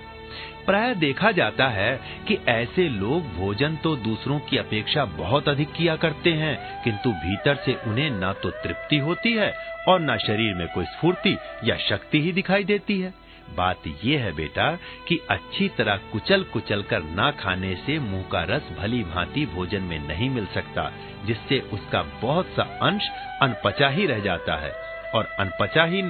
प्राय 0.65 0.93
देखा 0.95 1.31
जाता 1.31 1.67
है 1.67 1.99
कि 2.27 2.37
ऐसे 2.47 2.87
लोग 2.89 3.33
भोजन 3.35 3.75
तो 3.75 3.95
दूसरों 3.95 4.39
की 4.39 4.57
अपेक्षा 4.57 5.05
बहुत 5.05 5.49
अधिक 5.49 5.71
किया 5.71 5.95
करते 5.95 6.33
हैं, 6.33 6.83
किंतु 6.83 7.11
भीतर 7.11 7.55
से 7.55 7.73
उन्हें 7.87 8.09
न 8.11 8.33
तो 8.43 8.49
तृप्ति 8.63 8.97
होती 8.97 9.33
है 9.33 9.53
और 9.87 10.01
न 10.01 10.17
शरीर 10.17 10.53
में 10.53 10.67
कोई 10.67 10.85
स्फूर्ति 10.85 11.37
या 11.63 11.77
शक्ति 11.89 12.21
ही 12.21 12.31
दिखाई 12.31 12.63
देती 12.63 12.99
है। 12.99 13.13
बात 13.57 13.87
यह 14.03 14.23
है 14.23 14.31
बेटा 14.31 14.71
कि 15.07 15.19
अच्छी 15.29 15.67
तरह 15.67 15.95
कुचल 16.11 16.43
कुचल 16.43 16.81
कर 16.81 17.03
ना 17.03 17.31
खाने 17.31 17.73
से 17.75 17.97
मुँह 17.99 18.23
का 18.31 18.43
रस 18.43 18.69
भली 18.79 19.03
भांति 19.03 19.45
भोजन 19.45 19.81
में 19.81 19.99
नहीं 20.07 20.29
मिल 20.29 20.45
सकता, 20.45 20.91
जिससे 21.25 21.59
उसका 21.73 22.01
बहुत 22.21 22.45
सा 22.45 22.63
अंश 22.81 23.09
अनपचा 23.41 23.89
ही 23.89 24.05
रह 24.05 24.19
जाता 24.19 24.55
है। 24.55 24.71
और 25.15 25.25
अनपचा 25.39 25.83
ही 25.83 26.01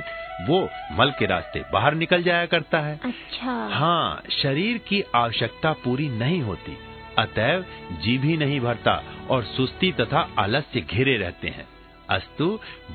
वो 0.48 0.70
मल 0.92 1.12
के 1.12 1.26
रास्ते 1.26 1.64
बाहर 1.74 1.94
निकल 1.94 2.24
जाया 2.24 2.46
करता 2.46 2.80
है। 2.80 3.00
अच्छा। 3.06 3.52
हाँ 3.74 4.24
शरीर 4.32 4.78
की 4.78 5.04
आवश्यकता 5.16 5.74
पूरी 5.74 6.10
नहीं 6.10 6.42
होती। 6.42 6.78
अतएव 7.20 7.66
जी 8.02 8.18
भी 8.18 8.38
नहीं 8.38 8.60
भरता 8.60 9.04
और 9.30 9.44
सुस्ती 9.44 9.92
तथा 9.92 10.28
आलस्य 10.40 10.82
घेरे 10.82 11.18
रहते 11.18 11.48
हैं। 11.48 11.68
अस्तु 12.10 12.46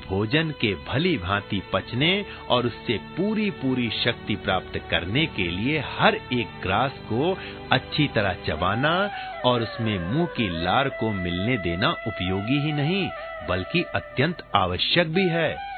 भोजन 0.07 0.49
के 0.51 0.73
भली 0.87 1.17
भांति 1.17 1.61
पचने 1.73 2.25
और 2.49 2.65
उससे 2.65 2.97
पूरी 2.97 3.49
पूरी 3.51 3.89
शक्ति 3.89 4.35
प्राप्त 4.35 4.77
करने 4.91 5.25
के 5.25 5.43
लिए 5.43 5.79
हर 5.99 6.15
एक 6.15 6.59
ग्रास 6.61 6.99
को 7.03 7.37
अच्छी 7.71 8.07
तरह 8.07 8.33
चबाना 8.47 8.93
और 9.45 9.61
उसमें 9.61 9.97
मुँह 9.99 10.25
की 10.25 10.49
लार 10.63 10.89
को 10.89 11.11
मिलने 11.11 11.57
देना 11.57 11.89
उपयोगी 12.07 12.59
ही 12.59 12.73
नहीं 12.73 13.07
बल्कि 13.49 13.83
अत्यंत 13.95 14.43
आवश्यक 14.55 15.07
भी 15.07 15.27
है। 15.29 15.76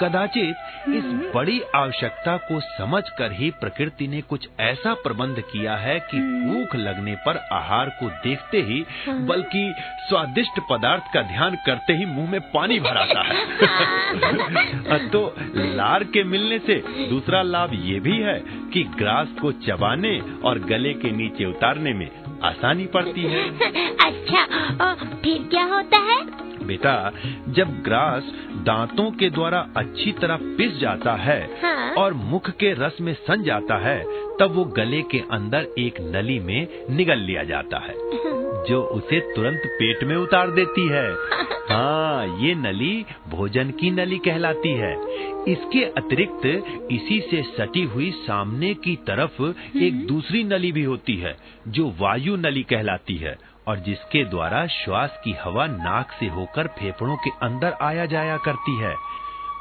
कदाचित 0.00 0.88
इस 0.88 1.04
हम्म। 1.04 1.30
बड़ी 1.34 1.60
आवश्यकता 1.74 2.36
को 2.42 2.60
समझकर 2.60 3.32
ही 3.32 3.50
प्रकृति 3.60 4.06
ने 4.08 4.20
कुछ 4.24 4.48
ऐसा 4.60 4.94
प्रबंध 5.02 5.40
किया 5.42 5.76
है 5.76 5.98
कि 6.02 6.16
हम्म। 6.16 6.52
भूख 6.52 6.76
लगने 6.76 7.14
पर 7.26 7.36
आहार 7.52 7.90
को 8.00 8.08
देखते 8.24 8.62
ही 8.62 8.84
हाँ। 9.06 9.16
बल्कि 9.26 9.62
स्वादिष्ट 10.08 10.60
पदार्थ 10.70 11.12
का 11.14 11.22
ध्यान 11.28 11.56
करते 11.66 11.92
ही 11.92 12.06
मुँह 12.08 12.30
में 12.30 12.40
पानी 12.50 12.78
भर 12.80 12.96
आता 12.96 13.22
है 13.22 15.08
तो 15.08 15.22
लार 15.54 16.04
के 16.08 16.24
मिलने 16.26 16.58
से 16.60 16.82
दूसरा 17.08 17.42
लाभ 17.44 17.74
ये 17.82 18.00
भी 18.00 18.18
है 18.20 18.38
कि 18.72 18.82
ग्रास 18.96 19.36
को 19.40 19.52
चबाने 19.62 20.18
और 20.44 20.58
गले 20.66 20.92
के 20.96 21.10
नीचे 21.12 21.44
उतारने 21.46 21.92
में 21.94 22.08
आसानी 22.44 22.86
पड़ती 22.94 23.22
है 23.26 23.46
अच्छा 24.00 24.94
फिर 25.16 25.48
क्या 25.50 25.64
होता 25.66 25.98
है 26.04 26.47
बेटा 26.68 26.94
जब 27.48 27.82
ग्रास 27.82 28.30
दांतों 28.64 29.10
के 29.12 29.30
द्वारा 29.30 29.66
अच्छी 29.76 30.12
तरह 30.12 30.38
पिस 30.58 30.78
जाता 30.78 31.14
है 31.18 31.40
हाँ। 31.62 31.90
और 31.94 32.12
मुख 32.26 32.50
के 32.50 32.72
रस 32.78 33.00
में 33.00 33.12
सन 33.26 33.42
जाता 33.42 33.78
है 33.78 33.98
तब 34.40 34.52
वो 34.54 34.64
गले 34.76 35.02
के 35.02 35.22
अंदर 35.30 35.66
एक 35.78 36.00
नली 36.14 36.38
में 36.40 36.68
निगल 36.90 37.18
लिया 37.20 37.44
जाता 37.44 37.78
है 37.78 37.94
जो 38.68 38.80
उसे 38.92 39.20
तुरंत 39.34 39.62
पेट 39.72 40.02
में 40.04 40.16
उतार 40.16 40.50
देती 40.50 40.86
है। 40.88 41.06
हाँ 41.70 42.38
ये 42.38 42.54
नली 42.54 43.04
भोजन 43.28 43.70
की 43.70 43.90
नली 43.90 44.18
कहलाती 44.18 44.72
है। 44.74 44.92
इसके 45.48 45.84
अतिरिक्त 45.96 46.46
इसी 46.92 47.20
से 47.20 47.42
सटी 47.56 47.82
हुई 47.84 48.10
सामने 48.18 48.72
की 48.84 48.94
तरफ़ 49.06 49.42
एक 49.76 50.06
दूसरी 50.06 50.42
नली 50.44 50.72
भी 50.72 50.84
होती 50.84 51.16
है 51.16 51.36
जो 51.68 51.88
वायु 52.00 52.36
नली 52.36 52.62
कहलाती 52.62 53.16
है। 53.16 53.36
और 53.68 53.78
जिसके 53.78 54.24
द्वारा 54.24 54.66
श्वास 54.66 55.20
की 55.24 55.32
हवा 55.44 55.66
नाक 55.66 56.12
से 56.20 56.26
होकर 56.28 56.66
फेफड़ों 56.78 57.16
के 57.16 57.30
अंदर 57.42 57.76
आया 57.82 58.06
जाया 58.06 58.36
करती 58.36 58.76
है। 58.76 58.94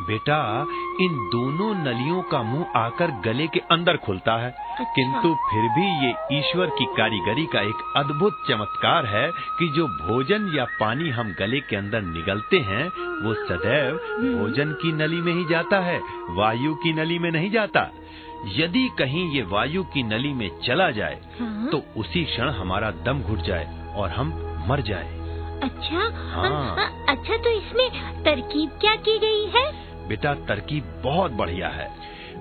बेटा 0.01 0.65
इन 1.01 1.13
दोनों 1.31 1.73
नलियों 1.75 2.21
का 2.21 2.41
मुँह 2.43 2.73
आकर 2.75 3.11
गले 3.25 3.47
के 3.47 3.59
अंदर 3.71 3.97
खुलता 3.97 4.35
है। 4.37 4.49
अच्छा। 4.51 4.83
किंतु 4.83 5.33
फिर 5.45 5.69
भी 5.69 5.85
ये 6.05 6.39
ईश्वर 6.39 6.69
की 6.69 6.85
कारीगरी 6.97 7.45
का 7.45 7.61
एक 7.61 7.93
अद्भुत 7.97 8.43
चमत्कार 8.49 9.05
है 9.05 9.31
कि 9.59 9.67
जो 9.67 9.87
भोजन 9.87 10.51
या 10.55 10.65
पानी 10.79 11.09
हम 11.09 11.33
गले 11.39 11.59
के 11.59 11.75
अंदर 11.75 12.01
निगलते 12.01 12.59
हैं 12.59 12.83
वो 13.23 13.33
सदैव 13.45 13.95
भोजन 14.39 14.73
की 14.73 14.91
नली 14.91 15.21
में 15.21 15.33
ही 15.33 15.45
जाता 15.45 15.79
है 15.79 15.99
वायु 16.29 16.75
की 16.75 16.93
नली 16.93 17.19
में 17.19 17.31
नहीं 17.31 17.51
जाता। 17.51 17.87
यदि 18.45 18.87
कहीं 18.99 19.29
ये 19.31 19.41
वायु 19.43 19.83
की 19.83 20.03
नली 20.03 20.33
में 20.33 20.49
चला 20.59 20.89
जाए 20.91 21.19
हाँ। 21.39 21.67
तो 21.67 21.81
उसी 21.97 22.23
क्षण 22.25 22.49
हमारा 22.49 22.91
दम 22.91 23.21
घुट 23.21 23.39
जाए। 23.39 23.86
और 23.97 24.09
हम 24.09 24.43
मर 24.67 24.81
जाए। 24.81 25.17
अच्छा 25.63 25.99
हाँ। 26.31 26.75
अ- 26.75 27.05
अच्छा 27.09 27.37
तो 27.37 27.49
इसमें 27.49 27.91
तरकीब 28.23 28.69
क्या 28.69 28.95
की 28.95 29.19
गई 29.19 29.59
है? 29.59 29.87
बेटा 30.07 30.33
तरकीब 30.33 31.01
बहुत 31.03 31.31
बढ़िया 31.31 31.67
है। 31.67 31.91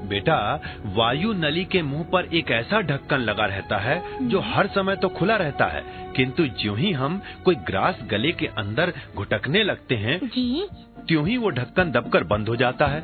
बेटा 0.08 0.38
वायु 0.86 1.32
नली 1.32 1.64
के 1.64 1.82
मुँह 1.82 2.04
पर 2.12 2.24
एक 2.34 2.50
ऐसा 2.50 2.80
ढक्कन 2.80 3.18
लगा 3.18 3.44
रहता 3.44 3.78
है 3.78 4.28
जो 4.28 4.40
हर 4.40 4.66
समय 4.66 4.96
तो 4.96 5.08
खुला 5.08 5.36
रहता 5.36 5.66
है 5.66 5.84
किंतु 6.16 6.46
ज्यों 6.60 6.78
ही 6.78 6.92
हम 6.92 7.20
कोई 7.44 7.54
ग्रास 7.54 7.98
गले 8.10 8.32
के 8.32 8.46
अंदर 8.46 8.92
घुटकने 9.16 9.62
लगते 9.62 9.94
हैं 9.94 10.18
जी। 10.26 10.68
त्यों 11.08 11.26
ही 11.28 11.36
वो 11.36 11.50
ढक्कन 11.50 11.90
दबकर 11.90 12.24
बंद 12.24 12.48
हो 12.48 12.56
जाता 12.56 12.86
है 12.86 13.02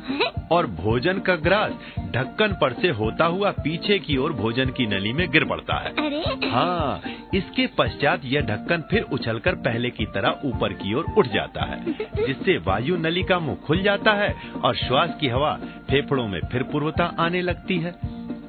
और 0.51 0.67
भोजन 0.67 1.19
का 1.19 1.35
ग्रास 1.35 1.71
ढक्कन 2.13 2.53
पर 2.61 2.73
से 2.73 2.89
होता 2.89 3.25
हुआ 3.25 3.51
पीछे 3.51 3.99
की 3.99 4.17
ओर 4.17 4.33
भोजन 4.33 4.69
की 4.69 4.85
नली 4.85 5.13
में 5.13 5.29
गिर 5.31 5.43
पड़ता 5.45 5.75
है। 5.75 5.89
अरे। 5.89 6.49
हाँ 6.49 7.01
इसके 7.33 7.67
पश्चात 7.67 8.25
यह 8.25 8.41
ढक्कन 8.41 8.81
फिर 8.81 9.01
उछलकर 9.11 9.55
पहले 9.55 9.89
की 9.89 10.05
तरह 10.05 10.41
ऊपर 10.45 10.73
की 10.73 10.93
ओर 10.93 11.05
उठ 11.17 11.27
जाता 11.27 11.65
है 11.65 11.93
जिससे 12.25 12.57
वायु 12.57 12.97
नली 12.97 13.23
का 13.23 13.39
मुँह 13.39 13.57
खुल 13.67 13.81
जाता 13.83 14.11
है 14.13 14.33
और 14.65 14.75
श्वास 14.75 15.15
की 15.21 15.27
हवा 15.27 15.53
फेफड़ों 15.89 16.27
में 16.27 16.39
फिर 16.51 16.63
पूर्वता 16.83 17.05
आने 17.19 17.41
लगती 17.41 17.77
है। 17.79 17.91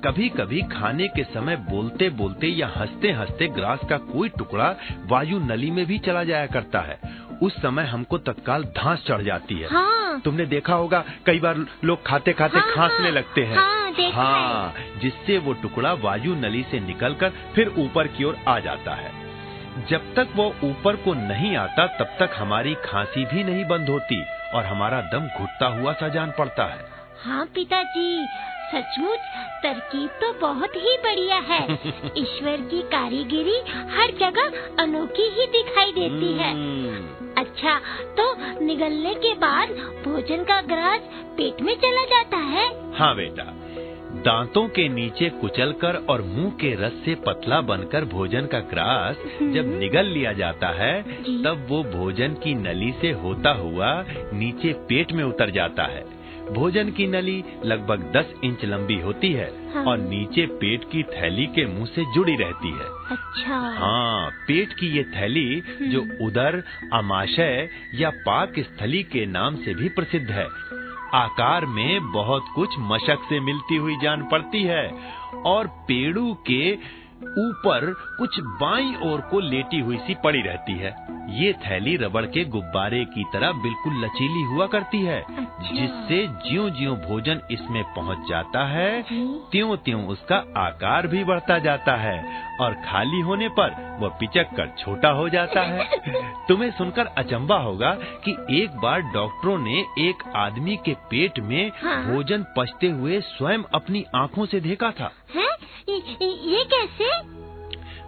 कभी 0.05 0.29
कभी 0.29 0.61
खाने 0.63 1.09
के 1.09 1.25
समय 1.25 1.57
बोलते 1.57 2.09
बोलते 2.11 2.47
या 2.47 2.71
हँसते 2.77 3.11
हँसते 3.13 3.47
ग्रास 3.49 3.81
का 3.91 3.97
कोई 3.97 4.29
टुकड़ा 4.29 4.75
वायु 5.07 5.39
नली 5.39 5.71
में 5.71 5.87
भी 5.87 5.99
चला 5.99 6.25
जाया 6.25 6.47
करता 6.47 6.81
है। 6.81 6.99
उस 7.43 7.63
समय 7.63 7.85
हमको 7.85 8.19
तत्काल 8.19 8.65
धांस 8.65 9.05
चढ़ 9.07 9.23
जाती 9.23 9.55
है। 9.55 9.69
हाँ। 9.69 10.21
तुमने 10.21 10.47
देखा 10.47 10.75
होगा 10.75 11.05
कई 11.27 11.39
बार 11.39 11.65
लोग 11.85 12.07
खाते 12.07 12.33
खाते 12.33 12.59
हाँ, 12.59 12.75
खांसने 12.75 13.07
हाँ, 13.07 13.13
लगते 13.13 13.45
हैं। 13.45 13.57
हाँ, 13.57 13.93
हाँ 14.13 14.75
जिससे 15.03 15.39
वो 15.39 15.53
टुकड़ा 15.53 15.93
वायु 15.93 16.35
नली 16.35 16.63
से 16.63 16.81
निकलकर 16.81 17.31
फिर 17.55 17.75
ऊपर 17.79 18.07
की 18.07 18.25
ओर 18.25 18.37
आ 18.49 18.59
जाता 18.59 18.95
है। 18.95 19.13
जब 19.91 20.15
तक 20.15 20.29
वो 20.37 20.55
ऊपर 20.65 20.97
को 20.97 21.15
नहीं 21.15 21.57
आता 21.57 21.87
तब 21.87 22.17
तक 22.21 22.31
हमारी 22.37 22.75
खांसी 22.75 23.25
भी 23.25 23.45
नहीं 23.45 23.65
बंद 23.65 23.89
होती 23.89 24.25
और 24.55 24.65
हमारा 24.65 25.01
दम 25.01 25.29
घुटता 25.39 25.67
हुआ 25.67 25.93
सा 25.93 26.09
जान 26.09 26.33
पड़ता 26.39 26.65
है। 26.65 26.94
हाँ 27.23 27.45
पिताजी 27.55 28.27
सचमुच 28.73 29.19
तरकीब 29.63 30.09
तो 30.21 30.33
बहुत 30.41 30.77
ही 30.77 30.97
बढ़िया 31.05 31.37
है। 31.49 31.61
ईश्वर 32.19 32.61
की 32.71 32.81
कारीगरी 32.95 33.59
हर 33.97 34.11
जगह 34.21 34.59
अनोखी 34.83 35.29
ही 35.37 35.47
दिखाई 35.53 35.93
देती 35.93 36.33
है। 36.39 36.51
हम्म, 36.53 37.33
अच्छा 37.39 37.79
तो 38.19 38.27
निगलने 38.65 39.15
के 39.25 39.33
बाद 39.45 39.69
भोजन 40.05 40.45
का 40.45 40.61
ग्रास 40.73 41.01
पेट 41.37 41.61
में 41.63 41.75
चला 41.85 42.05
जाता 42.15 42.37
है? 42.37 42.67
हाँ 42.99 43.15
बेटा 43.17 43.53
दांतों 44.25 44.67
के 44.69 44.89
नीचे 44.89 45.29
कुचलकर 45.41 45.97
और 46.11 46.23
मुँह 46.23 46.51
के 46.61 46.75
रस 46.85 46.93
से 47.05 47.15
पतला 47.27 47.61
बनकर 47.71 48.05
भोजन 48.13 48.47
का 48.53 48.59
ग्रास 48.73 49.17
जब 49.55 49.73
निगल 49.79 50.07
लिया 50.07 50.33
जाता 50.33 50.69
है 50.81 50.93
तब 51.45 51.67
वो 51.71 51.83
भोजन 51.93 52.35
की 52.45 52.55
नली 52.55 52.93
से 53.01 53.11
होता 53.23 53.53
हुआ 53.55 53.91
नीचे 54.11 54.73
पेट 54.89 55.13
में 55.13 55.25
उतर 55.25 55.51
जाता 55.51 55.85
है। 55.85 56.05
भोजन 56.53 56.91
की 56.91 57.07
नली 57.07 57.43
लगभग 57.65 58.03
10 58.13 58.33
इंच 58.45 58.65
लंबी 58.65 58.99
होती 59.01 59.33
है 59.33 59.49
हाँ। 59.75 59.85
और 59.85 59.99
नीचे 59.99 60.47
पेट 60.47 60.85
की 60.85 61.03
थैली 61.03 61.47
के 61.47 61.67
मुँह 61.67 61.87
से 61.87 62.05
जुड़ी 62.15 62.35
रहती 62.37 62.71
है। 62.71 62.89
अच्छा। 63.11 63.57
हाँ 63.79 64.31
पेट 64.31 64.73
की 64.73 64.87
ये 64.97 65.05
थैली 65.05 65.63
जो 65.89 66.01
उदर 66.27 66.63
अमाशय 66.93 67.69
या 67.95 68.11
पाक 68.27 68.59
स्थली 68.59 69.03
के 69.03 69.27
नाम 69.27 69.57
से 69.57 69.75
भी 69.75 69.89
प्रसिद्ध 69.89 70.31
है। 70.31 70.47
आकार 71.15 71.67
में 71.67 72.13
बहुत 72.13 72.45
कुछ 72.55 72.69
मशक 72.79 73.27
से 73.29 73.41
मिलती 73.41 73.77
हुई 73.77 73.97
जान 74.03 74.23
पड़ती 74.23 74.63
है 74.63 74.87
और 75.47 75.67
पेड़ू 75.67 76.33
के 76.51 76.73
ऊपर 77.23 77.95
कुछ 78.19 78.41
बाई 78.41 78.95
ओर 79.03 79.21
को 79.21 79.41
लेटी 79.41 79.81
हुई 79.81 79.97
सी 79.97 80.15
पड़ी 80.15 80.41
रहती 80.43 80.73
है 80.73 81.15
ये 81.31 81.53
थैली 81.53 81.97
रबड़ 81.97 82.25
के 82.27 82.45
गुब्बारे 82.45 83.05
की 83.05 83.25
तरह 83.25 83.53
बिल्कुल 83.53 84.05
लचीली 84.05 84.43
हुआ 84.43 84.67
करती 84.67 85.01
है 85.03 85.21
अच्छा। 85.21 85.71
जिससे 85.73 86.27
ज्यो 86.49 86.69
ज्यो 86.71 86.95
भोजन 86.97 87.41
इसमें 87.51 87.83
पहुँच 87.85 88.19
जाता 88.29 88.65
है। 88.65 89.03
त्यों 89.51 89.77
त्यों 89.77 90.07
उसका 90.07 90.37
आकार 90.57 91.07
भी 91.07 91.25
बढ़ता 91.25 91.59
जाता 91.59 91.95
है 91.97 92.45
और 92.61 92.75
खाली 92.75 93.21
होने 93.21 93.49
पर 93.49 93.99
वह 94.01 94.09
पिचक 94.09 94.55
कर 94.57 94.75
छोटा 94.79 95.09
हो 95.11 95.29
जाता 95.29 95.61
है 95.61 95.89
तुम्हें 96.49 96.71
सुनकर 96.71 97.07
अचंबा 97.07 97.57
होगा 97.57 97.91
कि 98.25 98.37
एक 98.63 98.77
बार 98.77 99.01
डॉक्टरों 99.01 99.59
ने 99.59 99.85
एक 99.99 100.23
आदमी 100.37 100.77
के 100.77 100.95
पेट 101.11 101.41
में 101.41 101.73
हाँ। 101.83 102.05
भोजन 102.05 102.45
पचते 102.57 102.91
हुए 102.91 103.21
स्वयं 103.21 103.63
अपनी 103.75 104.05
आँखों 104.15 104.47
से 104.47 104.61
देखा 104.61 104.91
था 104.91 105.13
है? 105.31 105.49
ये, 105.89 106.65
कैसे? 106.65 107.13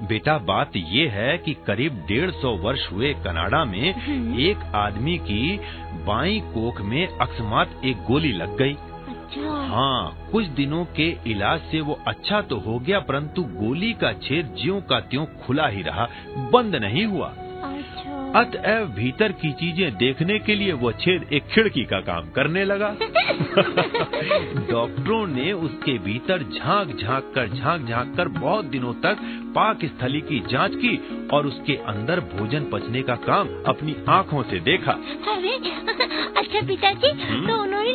बेटा 0.06 0.36
बात 0.38 0.76
ये 0.76 1.06
है 1.08 1.36
कि 1.38 1.52
करीब 1.66 2.04
डेढ़ 2.08 2.30
सौ 2.30 2.50
वर्ष 2.56 2.90
हुए 2.92 3.12
कनाडा 3.24 3.64
में 3.64 3.92
हम्म। 3.94 4.38
एक 4.40 4.58
आदमी 4.74 5.16
की 5.18 5.58
बाई 6.06 6.40
कोख 6.54 6.80
में 6.80 7.06
अकस्मात 7.06 7.80
एक 7.84 8.02
गोली 8.04 8.32
लग 8.32 8.56
गई। 8.56 8.74
अच्छा। 9.08 9.54
हाँ 9.68 10.28
कुछ 10.32 10.46
दिनों 10.56 10.84
के 10.96 11.08
इलाज 11.26 11.60
से 11.60 11.80
वो 11.80 11.98
अच्छा 12.06 12.40
तो 12.40 12.58
हो 12.58 12.78
गया 12.78 13.00
परंतु 13.00 13.42
गोली 13.42 13.92
का 13.92 14.12
छेद 14.12 14.54
ज्यो 14.62 14.80
का 14.80 15.00
त्यों 15.00 15.26
खुला 15.42 15.66
ही 15.66 15.82
रहा 15.82 16.08
बंद 16.52 16.76
नहीं 16.76 17.04
हुआ। 17.06 17.32
अतएव 18.36 18.86
भीतर 18.86 19.32
की 19.32 19.52
चीज़ें 19.52 19.96
देखने 19.96 20.38
के 20.38 20.54
लिए 20.54 20.72
वो 20.72 20.92
छेद 20.92 21.28
एक 21.32 21.46
खिड़की 21.46 21.84
का 21.84 22.00
काम 22.00 22.30
करने 22.30 22.64
लगा। 22.64 22.88
डॉक्टरों 24.70 25.26
ने 25.26 25.52
उसके 25.52 25.98
भीतर 25.98 26.42
झाँक 26.42 26.96
झाँक 26.96 27.32
कर 27.34 27.48
झाँक 27.48 27.86
झाँक 27.88 28.16
कर 28.16 28.28
बहुत 28.28 28.64
दिनों 28.64 28.92
तक 28.92 29.16
पाक 29.56 29.84
स्थली 29.84 30.20
की 30.20 30.40
जाँच 30.50 30.72
की 30.74 31.26
और 31.32 31.46
उसके 31.46 31.76
अंदर 31.86 32.20
भोजन 32.20 32.64
पचने 32.64 33.02
का 33.02 33.14
काम 33.14 33.48
अपनी 33.66 33.96
आँखों 34.08 34.42
से 34.42 34.60
देखा। 34.60 34.92
अरे 35.28 35.54
अच्छा 36.36 36.60
पिताजी 36.66 37.10
हम्म। 37.22 37.46
तो 37.46 37.62
उन्होंने 37.62 37.92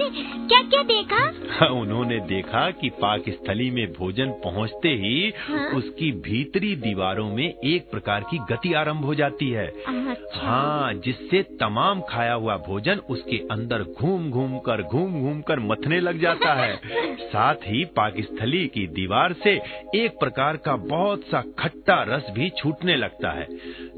क्या 0.47 0.61
क्या 0.61 0.83
देखा 0.83 1.67
उन्होंने 1.67 2.19
देखा 2.19 2.69
कि 2.71 2.89
पाक 2.89 3.29
स्थली 3.29 3.69
में 3.71 3.85
भोजन 3.93 4.31
पहुँचते 4.43 4.89
ही 4.89 5.33
हाँ। 5.47 5.67
उसकी 5.69 6.11
भीतरी 6.11 6.75
दीवारों 6.75 7.29
में 7.35 7.45
एक 7.45 7.91
प्रकार 7.91 8.23
की 8.31 8.37
गति 8.37 8.73
आरंभ 8.73 9.05
हो 9.05 9.15
जाती 9.15 9.49
है। 9.61 9.67
अच्छा। 9.67 10.41
हाँ 10.41 10.93
जिससे 11.05 11.41
तमाम 11.59 12.01
खाया 12.01 12.33
हुआ 12.33 12.55
भोजन 12.67 13.01
उसके 13.09 13.37
अंदर 13.51 13.83
घूम 13.83 14.29
घूम 14.31 14.57
कर 14.59 14.81
घूम 14.83 15.19
घूम 15.21 15.41
कर 15.41 15.59
मथने 15.61 15.99
लग 15.99 16.19
जाता 16.19 16.53
है। 16.53 16.75
साथ 17.31 17.67
ही 17.67 17.83
पाकिस्थली 17.95 18.65
की 18.67 18.85
दीवार 18.91 19.33
से 19.43 19.53
एक 19.95 20.19
प्रकार 20.19 20.57
का 20.57 20.75
बहुत 20.75 21.23
सा 21.23 21.43
खट्टा 21.59 22.01
रस 22.07 22.29
भी 22.31 22.49
छूटने 22.57 22.95
लगता 22.95 23.31
है 23.31 23.47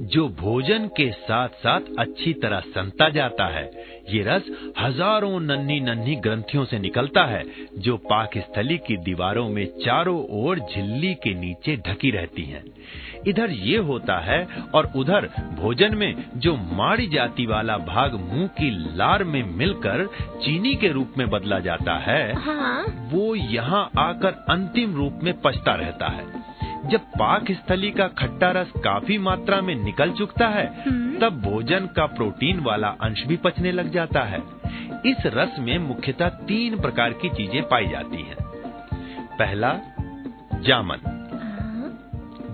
जो 0.08 0.28
भोजन 0.40 0.88
के 0.98 1.10
साथ 1.22 1.50
साथ 1.60 1.82
अच्छी 2.00 2.34
तरह 2.34 2.60
संता 2.70 3.10
जाता 3.10 3.48
है। 3.48 3.66
ये 4.10 4.24
रस 4.24 4.50
हज़ारों 4.80 5.40
नन्ही 5.40 5.80
नन्ही 5.80 6.16
ग्रंथियों 6.16 6.66
से 6.66 6.80
निकलता 6.80 7.24
है 7.26 7.44
जो 7.78 7.98
पाकस्थली 8.06 8.78
की 8.78 8.98
दीवारों 8.98 9.48
में 9.50 9.66
चारों 9.86 10.20
ओर 10.44 10.60
झिल्ली 10.60 11.14
के 11.14 11.34
नीचे 11.34 11.76
ढकी 11.78 12.12
रहती 12.12 12.44
हैं। 12.44 12.64
इधर 13.28 13.50
ये 13.50 13.78
होता 13.78 14.18
है 14.20 14.48
और 14.76 14.92
उधर 14.96 15.30
भोजन 15.60 15.96
में 15.96 16.26
जो 16.36 16.56
माड़ी 16.56 17.08
जाति 17.08 17.46
वाला 17.46 17.78
भाग 17.78 18.14
मुँह 18.14 18.48
की 18.48 18.96
लार 18.98 19.24
में 19.24 19.44
मिलकर 19.44 20.06
चीनी 20.44 20.76
के 20.76 20.88
रूप 20.88 21.14
में 21.18 21.30
बदला 21.30 21.60
जाता 21.60 21.98
है 21.98 22.34
हाँ। 22.34 22.86
वो 23.12 23.36
यहाँ 23.36 23.90
आकर 23.98 24.46
अंतिम 24.50 24.96
रूप 24.96 25.20
में 25.24 25.42
पचता 25.42 25.76
रहता 25.76 26.08
है। 26.08 26.26
जब 26.90 27.00
पाक 27.00 27.52
स्थली 27.52 27.92
का 27.92 28.08
खट्टा 28.08 28.52
रस 28.52 28.72
काफ़ी 28.84 29.18
मात्रा 29.18 29.62
में 29.62 29.76
निकल 29.76 30.12
चुकता 30.12 30.48
है 30.48 30.84
हम्म। 30.86 31.20
तब 31.20 31.42
भोजन 31.42 31.90
का 31.96 32.06
प्रोटीन 32.06 32.60
वाला 32.60 32.88
अंश 32.88 33.24
भी 33.24 33.38
पचने 33.38 33.72
लग 33.72 33.92
जाता 33.92 34.22
है। 34.22 34.42
इस 35.06 35.24
रस 35.26 35.56
में 35.60 35.78
मुख्यतः 35.80 36.30
तीन 36.30 36.80
प्रकार 36.80 37.14
की 37.14 37.30
चीज़ें 37.30 37.64
पाई 37.64 37.88
जाती 37.88 38.22
हैं। 38.22 38.36
पहला 39.40 39.80
जामन। 40.56 41.13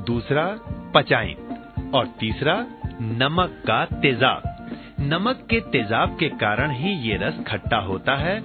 दूसरा 0.09 0.45
पचाइन 0.95 1.91
और 1.95 2.07
तीसरा 2.19 2.55
नमक 3.01 3.63
का 3.67 3.85
तेजाब। 3.85 4.55
नमक 4.99 5.45
के 5.49 5.59
तेजाब 5.59 6.17
के 6.19 6.29
कारण 6.29 6.71
ही 6.71 6.93
ये 7.09 7.17
रस 7.17 7.43
खट्टा 7.47 7.77
होता 7.77 8.15
है 8.15 8.41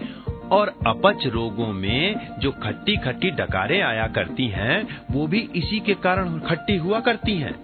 और 0.53 0.69
अपच 0.87 1.27
रोगों 1.27 1.73
में 1.73 2.39
जो 2.39 2.51
खट्टी 2.53 2.97
खट्टी 2.97 3.31
डकारें 3.31 3.81
आया 3.83 4.07
करती 4.07 4.47
हैं, 4.49 5.05
वो 5.11 5.27
भी 5.27 5.41
इसी 5.55 5.81
के 5.81 5.95
कारण 5.95 6.39
खट्टी 6.39 6.77
हुआ 6.77 7.01
करती 7.01 7.37
हैं। 7.39 7.55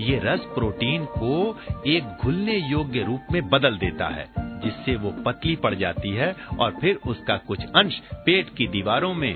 ये 0.00 0.20
रस 0.24 0.40
प्रोटीन 0.54 1.04
को 1.04 1.58
एक 1.86 2.04
घुलने 2.22 2.56
योग्य 2.70 3.02
रूप 3.02 3.32
में 3.32 3.48
बदल 3.48 3.76
देता 3.76 4.08
है, 4.08 4.26
जिससे 4.38 4.96
वो 4.96 5.10
पतली 5.26 5.56
पड़ 5.56 5.74
जाती 5.74 6.10
है 6.10 6.34
और 6.58 6.76
फिर 6.80 6.98
उसका 7.06 7.36
कुछ 7.36 7.64
अंश 7.76 8.00
पेट 8.26 8.54
की 8.56 8.66
दीवारों 8.66 9.14
में 9.14 9.34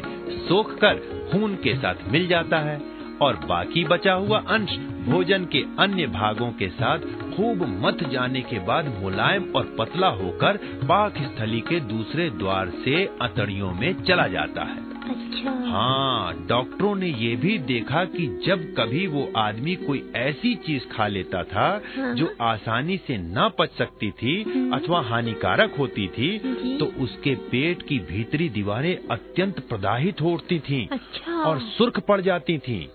सोख 0.48 0.78
कर 0.78 0.94
खून 1.32 1.54
के 1.54 1.74
साथ 1.74 2.08
मिल 2.08 2.28
जाता 2.28 2.58
है। 2.58 2.95
और 3.22 3.36
बाकी 3.36 3.84
बचा 3.84 4.12
हुआ 4.12 4.38
अंश 4.48 4.76
भोजन 5.06 5.44
के 5.44 5.62
अन्य 5.78 6.06
भागों 6.06 6.50
के 6.52 6.68
साथ 6.68 6.98
खूब 7.36 7.62
मथ 7.84 8.08
जाने 8.10 8.40
के 8.40 8.58
बाद 8.58 8.86
मुलायम 9.02 9.52
और 9.56 9.76
पतला 9.78 10.08
होकर 10.08 10.56
पाक 10.84 11.14
स्थली 11.16 11.60
के 11.60 11.80
दूसरे 11.80 12.30
द्वार 12.30 12.70
से 12.84 13.04
अतड़ियों 13.22 13.72
में 13.72 13.92
चला 14.02 14.26
जाता 14.26 14.64
है। 14.64 14.84
अच्छा। 15.06 15.50
हाँ 15.70 16.46
डॉक्टरों 16.48 16.94
ने 16.94 17.08
ये 17.08 17.34
भी 17.36 17.58
देखा 17.58 18.04
कि 18.04 18.26
जब 18.46 18.64
कभी 18.74 19.06
वो 19.06 19.28
आदमी 19.36 19.74
कोई 19.76 20.02
ऐसी 20.16 20.54
चीज़ 20.54 20.86
खा 20.92 21.06
लेता 21.06 21.42
था 21.42 21.68
हाँ। 21.96 22.14
जो 22.14 22.34
आसानी 22.40 22.96
से 22.96 23.18
न 23.18 23.50
पच 23.58 23.70
सकती 23.70 24.10
थी 24.10 24.42
अथवा 24.74 25.00
हानिकारक 25.00 25.74
होती 25.78 26.08
थी 26.08 26.38
तो 26.78 26.86
उसके 27.04 27.34
पेट 27.50 27.82
की 27.82 27.98
भीतरी 27.98 28.48
दीवारें 28.48 28.96
अत्यंत 29.10 29.60
प्रदाहित 29.60 30.20
होती 30.20 30.58
थीं 30.58 30.86
अच्छा। 30.88 31.42
और 31.42 31.60
सुर्ख 31.60 32.00
पड़ 32.00 32.20
जाती 32.20 32.58
थीं। 32.58 32.86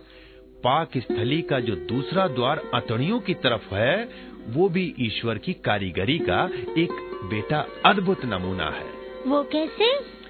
पाक 0.63 0.97
स्थली 0.97 1.41
का 1.41 1.59
जो 1.59 1.75
दूसरा 1.75 2.27
द्वार 2.27 2.61
अतणियों 2.73 3.19
की 3.19 3.33
तरफ़ 3.33 3.75
है, 3.75 4.09
वो 4.47 4.69
भी 4.69 4.95
ईश्वर 4.99 5.37
की 5.37 5.53
कारीगरी 5.53 6.19
का 6.19 6.49
एक 6.77 6.91
बेटा 7.23 7.65
अद्भुत 7.85 8.25
नमूना 8.25 8.69
है। 8.69 8.89
वो 9.27 9.43
कैसे? 9.43 10.20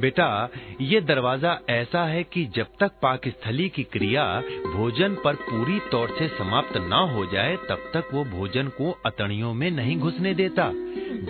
बेटा, 0.00 0.48
ये 0.80 1.00
दरवाज़ा 1.00 1.58
ऐसा 1.70 2.04
है 2.04 2.22
कि 2.24 2.44
जब 2.46 2.66
तक 2.80 2.90
पाकस्थली 3.02 3.68
की 3.68 3.82
क्रिया 3.82 4.24
भोजन 4.74 5.14
पर 5.14 5.34
पूरी 5.34 5.78
तौर 5.90 6.14
से 6.18 6.28
समाप्त 6.28 6.76
न 6.76 7.08
हो 7.14 7.24
जाए, 7.26 7.56
तब 7.68 7.90
तक 7.94 8.10
वो 8.14 8.24
भोजन 8.24 8.68
को 8.68 8.90
अतड़ियों 9.06 9.52
में 9.54 9.70
नहीं 9.70 9.96
घुसने 9.96 10.34
देता, 10.34 10.70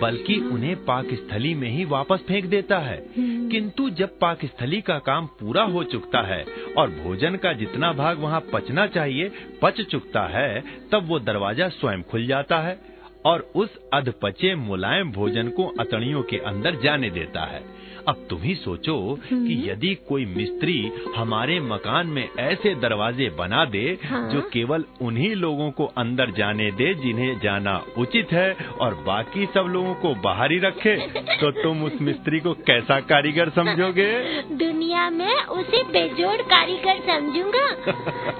बल्कि 0.01 0.35
उन्हें 0.51 0.75
पाकस्थली 0.85 1.53
में 1.53 1.69
ही 1.69 1.85
वापस 1.85 2.19
फेंक 2.27 2.45
देता 2.45 2.79
है। 2.79 2.97
किंतु 3.17 3.89
जब 3.89 4.17
पाकस्थली 4.19 4.81
का 4.81 4.99
काम 4.99 5.27
पूरा 5.39 5.63
हो 5.63 5.83
चुकता 5.83 6.21
है 6.21 6.43
और 6.77 6.89
भोजन 6.89 7.35
का 7.35 7.53
जितना 7.53 7.91
भाग 7.93 8.19
वहाँ 8.19 8.43
पचना 8.53 8.87
चाहिए, 8.87 9.31
पच 9.61 9.81
चुकता 9.81 10.27
है, 10.27 10.61
तब 10.91 11.07
वो 11.07 11.19
दरवाज़ा 11.19 11.69
स्वयं 11.69 12.01
खुल 12.01 12.27
जाता 12.27 12.57
है 12.57 12.79
और 13.25 13.51
उस 13.55 13.77
अधपचे 13.93 14.55
मुलायम 14.55 15.11
भोजन 15.11 15.49
को 15.49 15.67
अतड़ियों 15.79 16.21
के 16.23 16.37
अंदर 16.37 16.75
जाने 16.75 17.09
देता 17.09 17.45
है। 17.45 17.63
अब 18.07 18.25
तुम 18.29 18.41
ही 18.41 18.55
सोचो 18.55 18.97
कि 19.23 19.55
यदि 19.63 19.93
कोई 20.09 20.25
मिस्त्री 20.27 20.77
हमारे 21.17 21.59
मकान 21.61 22.07
में 22.07 22.27
ऐसे 22.39 22.73
दरवाजे 22.79 23.29
बना 23.37 23.63
दे 23.67 23.85
हाँ। 24.03 24.21
जो 24.29 24.41
केवल 24.53 24.85
उन्हीं 25.01 25.33
लोगों 25.35 25.69
को 25.71 25.85
अंदर 25.97 26.31
जाने 26.31 26.69
दे 26.73 26.93
जिन्हें 26.95 27.39
जाना 27.39 27.75
उचित 27.97 28.31
है 28.31 28.51
और 28.79 28.95
बाकी 29.05 29.45
सब 29.53 29.69
लोगों 29.69 29.93
को 29.97 30.13
बाहर 30.21 30.51
ही 30.51 30.59
रखे 30.59 30.95
तो 31.35 31.51
तुम 31.53 31.83
उस 31.83 32.01
मिस्त्री 32.01 32.39
को 32.39 32.53
कैसा 32.65 32.99
कारीगर 33.09 33.49
समझोगे 33.51 34.09
दुनिया 34.57 35.09
में 35.11 35.43
उसे 35.53 35.83
बेजोड़ 35.89 36.41
कारीगर 36.49 36.99
समझूँगा 37.07 37.67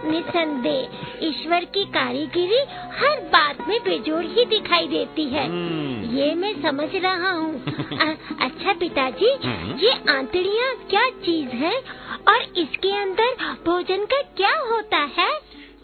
निसंदेह 0.10 1.26
ईश्वर 1.28 1.66
की 1.70 1.86
कारीगिरी 1.92 2.62
हर 2.96 3.20
बात 3.30 3.68
में 3.68 3.78
बेजोड़ 3.82 4.24
ही 4.28 4.46
दिखाई 4.48 4.88
देती 4.88 5.24
है 5.30 5.46
हम्म। 5.48 6.10
ये 6.12 6.34
मैं 6.36 6.54
समझ 6.62 6.90
रहा 6.96 7.32
हूँ 7.32 7.64
अच्छा 8.42 8.74
पिताजी 8.76 9.32
हम्म। 9.36 9.49
ये 9.80 9.92
आंतड़ियाँ 10.10 10.74
क्या 10.90 11.10
चीज़ 11.26 11.56
है 11.56 11.74
और 12.28 12.42
इसके 12.58 12.96
अंदर 12.98 13.36
भोजन 13.66 14.06
का 14.06 14.22
क्या 14.38 14.58
होता 14.72 14.98
है? 15.18 15.30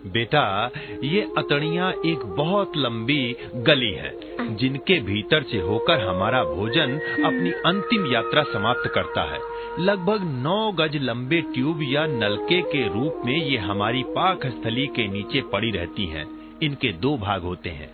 बेटा 0.08 0.72
ये 1.04 1.22
अतड़ियाँ 1.38 1.92
एक 2.06 2.26
बहुत 2.38 2.76
लंबी 2.78 3.36
गली 3.68 3.92
है 3.92 4.12
जिनके 4.56 5.00
भीतर 5.00 5.44
से 5.44 5.60
होकर 5.60 6.06
हमारा 6.08 6.44
भोजन 6.44 6.94
अपनी 7.26 7.52
अंतिम 7.66 8.06
यात्रा 8.14 8.44
समाप्त 8.44 8.92
करता 8.96 9.24
है। 9.32 9.40
लगभग 9.80 10.24
नौ 10.44 10.72
गज 10.72 10.98
लंबे 11.02 11.42
ट्यूब 11.54 11.80
या 11.84 12.06
नलके 12.06 12.62
के 12.62 12.88
रूप 12.94 13.22
में 13.26 13.36
ये 13.36 13.58
हमारी 13.58 14.04
पाक 14.10 14.46
स्थली 14.48 14.86
के 14.88 15.08
नीचे 15.08 15.42
पड़ी 15.54 15.72
रहती 15.72 16.06
हैं। 16.06 16.26
इनके 16.64 16.92
दो 17.00 17.18
भाग 17.18 17.42
होते 17.42 17.70
हैं 17.70 17.90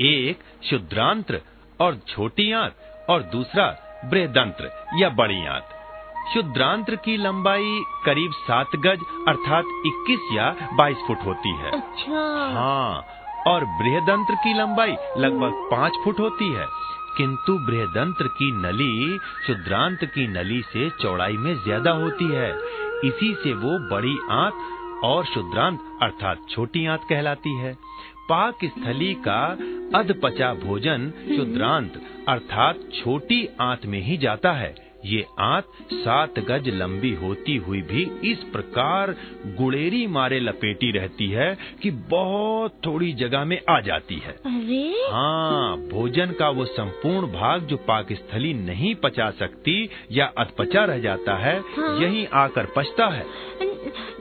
एक 0.00 0.38
शुद्रांत्र 0.70 1.40
और 1.80 2.00
छोटी 2.08 2.50
आंत 2.52 3.06
और 3.10 3.22
दूसरा 3.32 3.70
बृहदंत्र 4.10 4.70
या 4.98 5.08
बड़ी 5.18 5.46
आंत 5.46 5.70
शुद्रांत्र 6.34 6.96
की 6.96 7.16
लंबाई 7.16 7.80
करीब 8.04 8.32
सात 8.38 8.76
गज 8.76 9.00
अर्थात 9.28 9.64
21 9.86 10.30
या 10.32 10.48
22 10.78 11.02
फुट 11.06 11.24
होती 11.26 11.52
है। 11.56 11.70
अच्छा। 11.70 12.22
हाँ 12.54 13.04
और 13.46 13.64
बृहदंत्र 13.78 14.34
की 14.34 14.54
लंबाई 14.54 14.96
लगभग 15.18 15.68
पाँच 15.70 15.98
फुट 16.04 16.20
होती 16.20 16.52
है। 16.52 16.66
किंतु 17.16 17.58
बृहदंत्र 17.66 18.28
की 18.38 18.50
नली 18.52 19.18
शुद्रांत 19.46 20.04
की 20.04 20.26
नली 20.28 20.60
से 20.62 20.88
चौड़ाई 21.02 21.36
में 21.36 21.54
ज़्यादा 21.64 21.90
होती 21.94 22.28
है। 22.30 22.50
इसी 23.04 23.34
से 23.34 23.52
वो 23.56 23.78
बड़ी 23.90 24.16
आंत 24.32 25.02
और 25.04 25.24
शुद्रांत 25.24 25.80
अर्थात 26.02 26.46
छोटी 26.50 26.86
आंत 26.86 27.06
कहलाती 27.08 27.56
है। 27.58 27.74
पाक 28.28 28.64
स्थली 28.64 29.14
का 29.26 29.40
अधपचा 29.98 30.52
भोजन 30.56 31.10
शुद्रांत 31.28 32.00
अर्थात 32.28 32.78
छोटी 32.94 33.48
आंत 33.60 33.86
में 33.86 34.00
ही 34.00 34.16
जाता 34.16 34.52
है। 34.52 34.74
ये 35.04 35.26
आंत 35.38 35.64
सात 35.92 36.38
गज 36.38 36.68
लंबी 36.68 37.10
होती 37.14 37.56
हुई 37.56 37.82
भी 37.82 38.30
इस 38.30 38.38
प्रकार 38.38 39.14
गुड़ेरी 39.46 40.06
मारे 40.06 40.40
लपेटी 40.40 40.90
रहती 40.90 41.28
है 41.28 41.58
कि 41.82 41.90
बहुत 41.90 42.80
थोड़ी 42.86 43.12
जगह 43.12 43.44
में 43.44 43.60
आ 43.70 43.80
जाती 43.80 44.14
है। 44.14 44.32
अरे! 44.32 45.06
हाँ 45.12 45.76
भोजन 45.76 46.26
का 46.26 46.48
वो 46.48 46.64
संपूर्ण 46.64 47.26
भाग 47.26 47.62
जो 47.62 47.76
पाकस्थली 47.76 48.54
नहीं 48.54 48.94
पचा 48.94 49.30
सकती 49.30 49.90
या 50.12 50.32
अधपचा 50.38 50.84
रह 50.84 50.98
जाता 50.98 51.36
है 51.36 51.58
हाँ। 51.58 51.98
यहीं 52.00 52.26
आकर 52.32 52.66
पचता 52.66 53.06
है। 53.06 53.26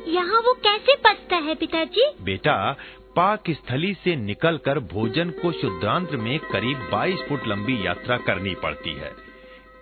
यहाँ 0.08 0.42
वो 0.42 0.54
कैसे 0.54 0.96
पचता 0.96 1.36
है 1.36 1.56
पिताजी? 1.56 2.12
बेटा 2.22 2.78
पाक 3.16 3.44
स्थली 3.50 3.94
से 3.94 4.16
निकलकर 4.16 4.80
भोजन 4.80 5.30
को 5.30 5.52
शुद्धांत 5.52 6.12
में 6.12 6.40
करीब 6.40 6.90
22 6.94 7.30
फुट 7.30 7.48
लंबी 7.48 7.88
यात्रा 7.88 8.18
करनी 8.18 8.56
पड़ती 8.56 8.94
है। 8.94 9.23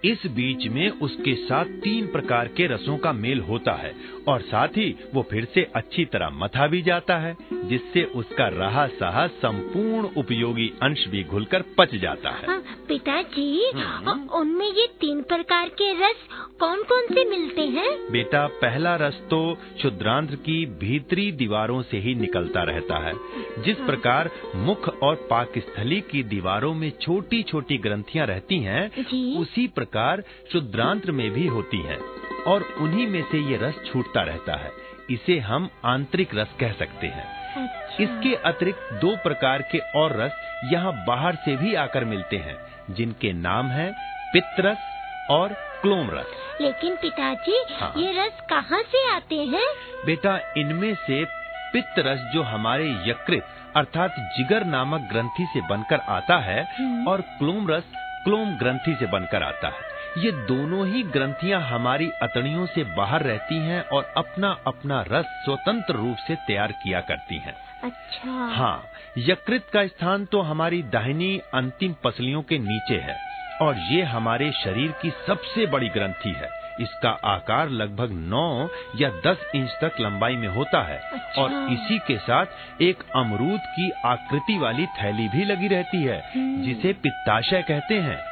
इस 0.05 0.25
बीच 0.25 0.67
में 0.67 0.89
उसके 0.89 1.33
साथ 1.35 1.65
तीन 1.65 2.07
प्रकार 2.07 2.47
के 2.47 2.67
रसों 2.67 2.97
का 2.97 3.11
मेल 3.13 3.39
होता 3.39 3.71
है 3.71 3.93
और 4.27 4.41
साथ 4.41 4.67
ही 4.67 4.95
वो 5.13 5.21
फिर 5.21 5.45
से 5.45 5.61
अच्छी 5.75 6.05
तरह 6.05 6.29
मथा 6.29 6.67
भी 6.67 6.81
जाता 6.81 7.17
है 7.17 7.35
जिससे 7.63 8.03
उसका 8.15 8.47
रहा 8.47 8.85
सहा 8.87 9.27
संपूर्ण 9.27 10.09
उपयोगी 10.17 10.67
अंश 10.83 11.05
भी 11.07 11.23
घुलकर 11.23 11.63
पच 11.77 11.95
जाता 11.95 12.29
है। 12.29 12.47
हाँ, 12.47 12.63
पिताजी 12.87 13.71
हम्म। 13.75 14.27
उनमें 14.29 14.65
ये 14.67 14.87
तीन 15.01 15.21
प्रकार 15.21 15.69
के 15.69 15.91
रस 15.93 16.27
कौन 16.59 16.83
कौन 16.83 17.05
से 17.05 17.29
मिलते 17.29 17.61
हैं? 17.61 18.11
बेटा 18.11 18.45
पहला 18.47 18.95
रस 18.95 19.21
तो 19.29 19.57
शुद्रांध्र 19.81 20.35
की 20.35 20.65
भीतरी 20.65 21.31
दीवारों 21.31 21.81
से 21.81 21.97
ही 21.97 22.15
निकलता 22.15 22.63
रहता 22.63 22.97
है 22.97 23.13
जिस 23.63 23.77
प्रकार 23.77 24.29
मुख 24.55 24.89
और 25.03 25.15
पाकस्थली 25.29 26.01
की 26.01 26.23
दीवारों 26.23 26.73
में 26.73 26.89
छोटी 27.01 27.43
छोटी 27.43 27.77
ग्रंथियाँ 27.77 28.27
रहती 28.27 28.59
हैं 28.59 28.89
उसी 29.39 29.67
प्रकार 29.67 29.89
शुद्रांत्र 30.53 31.11
में 31.11 31.31
भी 31.31 31.47
होती 31.47 31.81
हैं 31.81 31.99
और 32.47 32.61
उन्हीं 32.77 33.07
में 33.07 33.23
से 33.31 33.37
ये 33.37 33.57
रस 33.57 33.75
छूटता 33.91 34.21
रहता 34.21 34.55
है। 34.55 34.71
इसे 35.11 35.39
हम 35.39 35.69
आंतरिक 35.85 36.35
रस 36.35 36.47
कह 36.59 36.71
सकते 36.71 37.07
हैं। 37.07 37.25
अच्छा। 37.55 38.03
इसके 38.03 38.35
अतिरिक्त 38.35 38.93
दो 38.93 39.15
प्रकार 39.15 39.61
के 39.61 39.79
और 39.99 40.15
रस 40.21 40.31
यहाँ 40.73 40.93
बाहर 41.07 41.35
से 41.35 41.55
भी 41.57 41.75
आकर 41.75 42.05
मिलते 42.05 42.37
हैं 42.37 42.57
जिनके 42.89 43.33
नाम 43.33 43.67
है 43.67 43.91
पित्तरस 44.33 44.77
और 45.29 45.53
क्लोम 45.81 46.09
रस 46.11 46.33
लेकिन 46.61 46.95
पिताजी 46.95 47.63
हाँ। 47.79 47.93
ये 47.97 48.11
रस 48.11 48.41
कहाँ 48.49 48.81
से 48.83 49.15
आते 49.15 49.35
हैं? 49.35 49.65
बेटा 50.05 50.39
इनमें 50.57 50.93
से 50.95 51.25
पित्त 51.73 51.99
रस 51.99 52.19
जो 52.33 52.41
हमारे 52.41 52.89
यकृत 53.09 53.47
अर्थात 53.75 54.15
जिगर 54.37 54.65
नामक 54.65 55.01
ग्रंथि 55.01 55.47
से 55.53 55.61
बनकर 55.61 55.99
आता 56.09 56.37
है 56.37 56.63
हम्म। 56.79 57.07
और 57.07 57.21
क्लोम 57.21 57.69
रस 57.71 57.83
क्लोम 58.23 58.57
ग्रंथि 58.57 58.95
से 58.95 59.05
बनकर 59.05 59.43
आता 59.43 59.67
है। 59.67 59.89
ये 60.17 60.31
दोनों 60.47 60.85
ही 60.87 61.01
ग्रंथियाँ 61.03 61.61
हमारी 61.61 62.09
अतड़ियों 62.21 62.65
से 62.65 62.83
बाहर 62.95 63.23
रहती 63.23 63.55
हैं 63.55 63.81
और 63.87 64.13
अपना 64.17 64.49
अपना 64.67 65.01
रस 65.01 65.25
स्वतंत्र 65.45 65.93
रूप 65.93 66.17
से 66.17 66.35
तैयार 66.47 66.71
किया 66.83 67.01
करती 67.01 67.37
हैं। 67.37 67.55
अच्छा। 67.83 68.31
हाँ 68.55 68.83
यकृत 69.17 69.67
का 69.73 69.85
स्थान 69.87 70.25
तो 70.25 70.41
हमारी 70.41 70.81
दाहिनी 70.83 71.37
अंतिम 71.53 71.95
पसलियों 72.03 72.41
के 72.41 72.57
नीचे 72.59 72.97
है 72.99 73.15
और 73.61 73.77
ये 73.91 74.01
हमारे 74.03 74.51
शरीर 74.63 74.91
की 74.91 75.09
सबसे 75.27 75.65
बड़ी 75.65 75.89
ग्रंथि 75.89 76.33
है। 76.37 76.60
इसका 76.81 77.09
आकार 77.09 77.69
लगभग 77.69 78.09
9 78.11 78.69
या 78.95 79.09
10 79.09 79.37
इंच 79.55 79.69
तक 79.69 79.91
लंबाई 79.99 80.35
में 80.35 80.47
होता 80.47 80.83
है। 80.83 80.97
अच्छा। 80.97 81.41
और 81.41 81.51
इसी 81.71 81.99
के 81.99 82.17
साथ 82.17 82.45
एक 82.81 83.03
अमरूद 83.15 83.59
की 83.65 83.91
आकृति 84.05 84.57
वाली 84.57 84.85
थैली 84.85 85.27
भी 85.27 85.45
लगी 85.45 85.67
रहती 85.67 86.03
है 86.03 86.31
हम्म। 86.35 86.61
जिसे 86.61 86.93
पित्ताशय 86.93 87.61
कहते 87.61 87.95
हैं। 87.95 88.31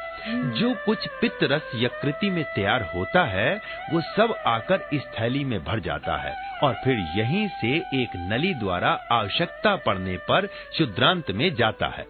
जो 0.60 0.74
कुछ 0.86 1.08
पित्त 1.20 1.38
रस 1.42 1.70
यकृति 1.74 2.30
में 2.30 2.44
तैयार 2.44 2.92
होता 2.94 3.24
है 3.24 3.60
वो 3.92 4.00
सब 4.00 4.34
आकर 4.46 4.88
इस 4.92 5.02
थैली 5.02 5.44
में 5.44 5.64
भर 5.64 5.80
जाता 5.80 6.16
है। 6.16 6.50
और 6.62 6.74
फिर 6.84 6.94
यहीं 6.94 7.48
से 7.48 7.76
एक 7.76 8.08
नली 8.16 8.54
द्वारा 8.54 8.90
आवश्यकता 9.12 9.76
पड़ने 9.76 10.16
पर 10.16 10.48
शुद्रांत 10.78 11.30
में 11.30 11.54
जाता 11.54 11.86
है। 11.86 12.06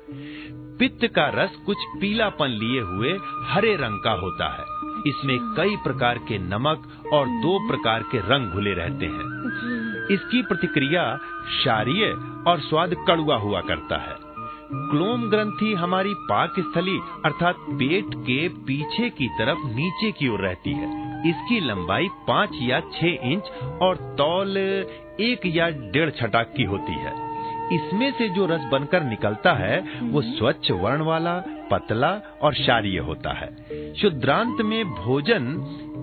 पित्त 0.78 1.06
का 1.06 1.28
रस 1.28 1.50
कुछ 1.66 1.76
पीलापन 1.80 2.46
लिए 2.46 2.80
हुए 2.80 3.18
हरे 3.48 3.76
रंग 3.76 4.02
का 4.04 4.10
होता 4.10 4.44
है। 4.44 4.89
इसमें 5.06 5.38
कई 5.56 5.76
प्रकार 5.76 6.18
के 6.18 6.38
नमक 6.38 6.88
और 7.12 7.26
दो 7.26 7.68
प्रकार 7.68 8.02
के 8.02 8.18
रंग 8.18 8.50
घुले 8.50 8.72
रहते 8.72 9.06
हैं। 9.06 9.28
इसकी 10.10 10.42
प्रतिक्रिया 10.42 11.04
क्षारीय 11.46 12.06
और 12.46 12.60
स्वाद 12.60 12.94
कड़ुआ 13.08 13.36
हुआ 13.36 13.60
करता 13.60 13.96
है। 13.96 14.16
क्लोम 14.72 15.30
ग्रंथि 15.30 15.74
हमारी 15.74 16.14
पाक 16.14 16.54
स्थली 16.58 16.98
अर्थात 17.24 17.56
पेट 17.70 18.04
के 18.14 18.48
पीछे 18.48 19.08
की 19.10 19.28
तरफ़ 19.28 19.58
नीचे 19.66 20.10
की 20.10 20.28
ओर 20.28 20.40
रहती 20.40 20.72
है। 20.72 21.10
इसकी 21.30 21.60
लंबाई 21.60 22.08
पाँच 22.28 22.50
या 22.62 22.80
छह 22.80 23.06
इंच 23.06 23.50
और 23.82 23.96
तौल 24.18 24.56
एक 25.20 25.40
या 25.46 25.68
डेढ़ 25.70 26.10
छटाक 26.10 26.52
की 26.56 26.64
होती 26.64 26.92
है। 26.92 27.30
इसमें 27.72 28.12
से 28.12 28.28
जो 28.28 28.46
रस 28.46 28.60
बनकर 28.72 29.02
निकलता 29.02 29.52
है 29.52 30.00
वो 30.02 30.22
स्वच्छ 30.22 30.70
वर्ण 30.70 31.02
वाला 31.02 31.42
पतला 31.70 32.38
और 32.42 32.52
क्षारीय 32.52 32.98
होता 32.98 33.32
है। 33.32 33.56
शुद्रांत 33.94 34.60
में 34.60 34.84
भोजन 34.84 35.44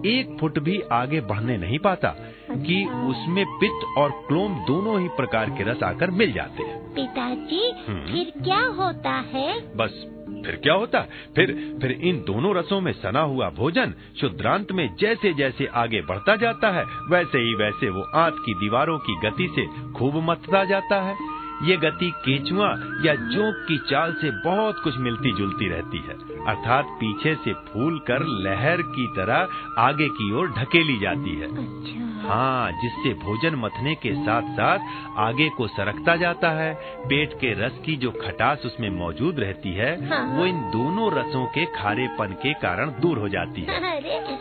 एक 0.05 0.37
फुट 0.39 0.59
भी 0.59 0.81
आगे 0.91 1.21
बढ़ने 1.21 1.57
नहीं 1.57 1.79
पाता 1.79 2.09
कि 2.51 2.85
उसमें 2.85 3.45
पित्त 3.45 3.97
और 3.97 4.11
क्लोम 4.11 4.53
दोनों 4.53 5.01
ही 5.01 5.07
प्रकार 5.07 5.49
के 5.49 5.63
रस 5.63 5.83
आकर 5.83 6.11
मिल 6.11 6.31
जाते 6.31 6.63
हैं। 6.63 6.93
पिताजी 6.93 7.73
हम्म। 7.87 8.11
फिर 8.11 8.43
क्या 8.43 8.59
होता 8.59 9.11
है? 9.11 9.77
बस 9.77 10.13
फिर 10.45 10.55
क्या 10.55 10.73
होता? 10.73 10.99
फिर 11.35 11.77
फिर 11.81 11.91
इन 11.91 12.23
दोनों 12.27 12.55
रसों 12.55 12.81
में 12.81 12.91
सना 12.91 13.19
हुआ 13.19 13.49
भोजन 13.49 13.93
शुद्रांत 14.21 14.71
में 14.71 14.95
जैसे 14.99 15.33
जैसे 15.33 15.65
आगे 15.65 16.01
बढ़ता 16.01 16.35
जाता 16.35 16.71
है 16.71 16.83
वैसे 16.83 17.37
ही 17.37 17.53
वैसे 17.53 17.89
वो 17.89 18.01
आंत 18.01 18.35
की 18.45 18.53
दीवारों 18.53 18.99
की 18.99 19.15
गति 19.15 19.53
से 19.55 19.91
खूब 19.93 20.15
मतता 20.15 20.63
जाता 20.63 21.01
है। 21.01 21.36
ये 21.63 21.77
गति 21.77 22.11
केचुआ 22.25 22.67
या 23.05 23.15
जोंक 23.15 23.65
की 23.67 23.77
चाल 23.77 24.13
से 24.13 24.31
बहुत 24.31 24.79
कुछ 24.83 24.97
मिलती 24.97 25.31
जुलती 25.31 25.69
रहती 25.69 25.97
है। 25.97 26.13
अर्थात 26.47 26.85
पीछे 26.85 27.35
से 27.35 27.53
फूल 27.53 27.99
कर 27.99 28.19
लहर 28.19 28.81
की 28.81 29.07
तरह 29.07 29.47
आगे 29.77 30.07
की 30.09 30.31
ओर 30.33 30.47
ढकेली 30.47 30.99
जाती 30.99 31.35
है। 31.35 31.47
अच्छा। 31.47 32.05
हाँ 32.17 32.71
जिससे 32.71 33.13
भोजन 33.13 33.55
मथने 33.55 33.95
के 33.95 34.13
साथ 34.13 34.41
साथ 34.41 34.79
आगे 35.17 35.49
को 35.49 35.67
सरकता 35.67 36.15
जाता 36.15 36.49
है। 36.49 36.73
पेट 36.99 37.33
के 37.33 37.53
रस 37.53 37.79
की 37.85 37.95
जो 37.95 38.11
खटास 38.11 38.61
उसमें 38.65 38.89
मौजूद 38.89 39.39
रहती 39.39 39.73
है 39.73 40.07
हाँ। 40.07 40.37
वो 40.37 40.45
इन 40.45 40.59
दोनों 40.59 41.11
रसों 41.11 41.45
के 41.45 41.65
खारेपन 41.65 42.27
के 42.27 42.53
कारण 42.53 42.89
दूर 42.89 43.17
हो 43.17 43.29
जाती 43.29 43.61
है। 43.61 43.79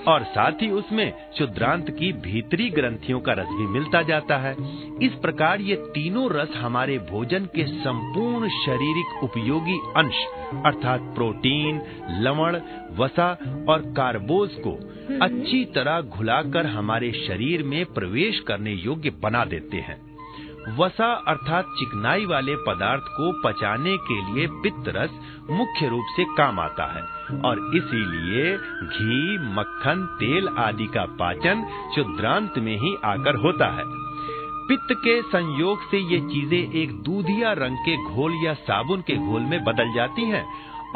और 0.09 0.25
साथ 0.25 0.53
ही 0.53 0.71
उसमें 0.71 1.13
शुद्रांत 1.39 1.91
की 1.91 2.13
भीतरी 2.13 2.71
ग्रंथियों 2.71 3.21
का 3.21 3.33
रस 3.33 3.49
भी 3.49 3.67
मिलता 3.67 4.03
जाता 4.03 4.37
है। 4.37 4.53
इस 5.03 5.13
प्रकार 5.13 5.61
ये 5.61 5.77
तीनों 5.77 6.31
रस 6.31 6.57
हमारे 6.57 6.99
भोजन 7.11 7.45
के 7.45 7.67
संपूर्ण 7.67 8.49
शारीरिक 8.49 9.23
उपयोगी 9.25 9.79
अंश, 9.97 10.25
अर्थात 10.67 11.01
प्रोटीन, 11.15 11.81
लवण, 12.21 12.57
वसा 12.97 13.31
और 13.69 13.83
कार्बोज 13.97 14.51
को 14.59 14.73
अच्छी 15.25 15.65
तरह 15.65 16.01
घुलाकर 16.01 16.67
हमारे 16.67 17.13
शरीर 17.27 17.63
में 17.63 17.85
प्रवेश 17.85 18.41
करने 18.41 18.73
योग्य 18.73 19.11
बना 19.23 19.45
देते 19.45 19.77
हैं। 19.77 20.05
वसा 20.79 21.13
अर्थात 21.29 21.65
चिकनाई 21.79 22.25
वाले 22.27 22.55
पदार्थ 22.57 23.03
को 23.09 23.31
पचाने 23.43 23.97
के 23.97 24.17
लिए 24.27 24.47
पित्त 24.63 24.89
रस 24.89 25.11
मुख्य 25.51 25.89
रूप 25.89 26.07
से 26.17 26.25
काम 26.25 26.61
आता 26.61 26.87
है 26.95 27.03
और 27.41 27.61
इसीलिए 27.75 28.57
घी, 28.87 29.39
मक्खन, 29.55 30.07
तेल 30.21 30.49
आदि 30.59 30.87
का 30.87 31.05
पाचन 31.05 31.65
शुद्रांत 31.97 32.59
में 32.59 32.77
ही 32.77 32.95
आकर 33.05 33.37
होता 33.37 33.67
है। 33.67 34.06
पित्त 34.69 34.93
के 34.99 35.21
संयोग 35.23 35.83
से 35.91 35.99
ये 36.13 36.19
चीज़ें 36.21 36.73
एक 36.81 36.93
दूधिया 37.03 37.53
रंग 37.53 37.77
के 37.79 37.97
घोल 38.05 38.33
या 38.45 38.55
साबुन 38.61 39.01
के 39.01 39.17
घोल 39.17 39.43
में 39.43 39.63
बदल 39.65 39.93
जाती 39.95 40.23
हैं 40.23 40.45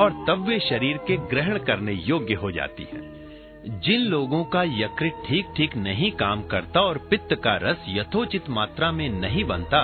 और 0.00 0.24
तब 0.28 0.44
वे 0.48 0.58
शरीर 0.58 0.96
के 0.96 1.16
ग्रहण 1.16 1.58
करने 1.58 1.92
योग्य 1.92 2.34
हो 2.34 2.50
जाती 2.50 2.82
हैं। 2.82 3.80
जिन 3.80 4.00
लोगों 4.00 4.42
का 4.44 4.62
यकृत 4.62 5.22
ठीक 5.26 5.52
ठीक 5.56 5.76
नहीं 5.76 6.10
काम 6.12 6.42
करता 6.42 6.80
और 6.80 6.98
पित्त 7.10 7.34
का 7.34 7.56
रस 7.62 7.84
यथोचित 7.88 8.48
मात्रा 8.50 8.90
में 8.92 9.08
नहीं 9.10 9.44
बनता 9.44 9.82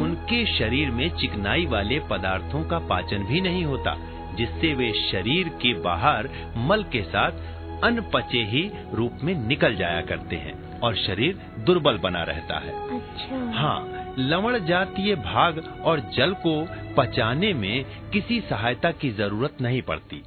उनके 0.00 0.44
शरीर 0.58 0.90
में 0.90 1.08
चिकनाई 1.10 1.66
वाले 1.66 1.98
पदार्थों 2.00 2.62
का 2.64 2.78
पाचन 2.88 3.24
भी 3.24 3.40
नहीं 3.40 3.64
होता 3.64 3.96
जिससे 4.36 4.74
वे 4.74 4.92
शरीर 5.00 5.48
के 5.62 5.74
बाहर 5.80 6.28
मल 6.56 6.82
के 6.92 7.02
साथ 7.02 7.82
अनपचे 7.84 8.44
ही 8.44 8.70
रूप 8.94 9.18
में 9.22 9.34
निकल 9.48 9.76
जाया 9.76 10.00
करते 10.00 10.36
हैं। 10.36 10.65
और 10.82 10.96
शरीर 10.96 11.40
दुर्बल 11.66 11.98
बना 11.98 12.22
रहता 12.22 12.58
है। 12.58 12.72
अच्छा। 12.96 13.36
हाँ 13.54 14.14
लवण 14.18 14.58
जातीय 14.58 15.14
भाग 15.14 15.62
और 15.84 16.00
जल 16.16 16.32
को 16.46 16.54
पचाने 16.96 17.52
में 17.54 17.84
किसी 18.12 18.40
सहायता 18.40 18.90
की 18.92 19.10
ज़रूरत 19.10 19.56
नहीं 19.60 19.82
पड़ती। 19.82 20.22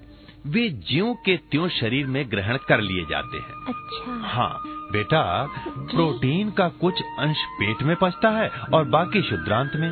वे 0.47 0.69
ज्यों 0.89 1.13
के 1.15 1.35
त्यों 1.51 1.67
शरीर 1.69 2.05
में 2.07 2.23
ग्रहण 2.31 2.57
कर 2.67 2.81
लिए 2.81 3.05
जाते 3.05 3.38
हैं। 3.38 3.63
अच्छा। 3.67 4.19
हाँ 4.27 4.51
बेटा 4.91 5.23
प्रोटीन 5.63 6.51
का 6.51 6.67
कुछ 6.81 7.01
अंश 7.19 7.43
पेट 7.53 7.81
में 7.83 7.95
पचता 7.95 8.29
है 8.29 8.47
और 8.73 8.85
बाकी 8.89 9.21
शुद्रांत 9.21 9.75
में। 9.75 9.91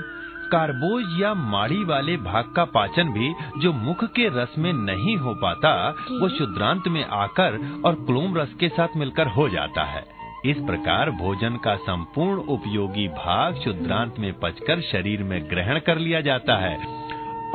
कार्बोज 0.51 1.21
या 1.21 1.33
माड़ी 1.33 1.83
वाले 1.83 2.15
भाग 2.17 2.51
का 2.55 2.63
पाचन 2.65 3.09
भी 3.09 3.33
जो 3.61 3.71
मुख 3.73 4.03
के 4.11 4.27
रस 4.33 4.53
में 4.57 4.71
नहीं 4.73 5.15
हो 5.17 5.33
पाता 5.33 5.71
वो 6.11 6.29
शुद्रांत 6.29 6.87
में 6.87 7.03
आकर 7.05 7.57
और 7.85 7.95
क्लोम 8.05 8.37
रस 8.37 8.53
के 8.59 8.69
साथ 8.69 8.95
मिलकर 8.97 9.27
हो 9.27 9.47
जाता 9.49 9.83
है। 9.83 10.05
इस 10.47 10.57
प्रकार 10.57 11.09
भोजन 11.11 11.55
का 11.55 11.75
संपूर्ण 11.75 12.39
उपयोगी 12.39 13.07
भाग 13.07 13.55
शुद्रांत 13.55 14.15
में 14.19 14.33
पचकर 14.33 14.81
शरीर 14.81 15.23
में 15.23 15.49
ग्रहण 15.49 15.79
कर 15.79 15.97
लिया 15.97 16.21
जाता 16.21 16.57
है। 16.57 16.77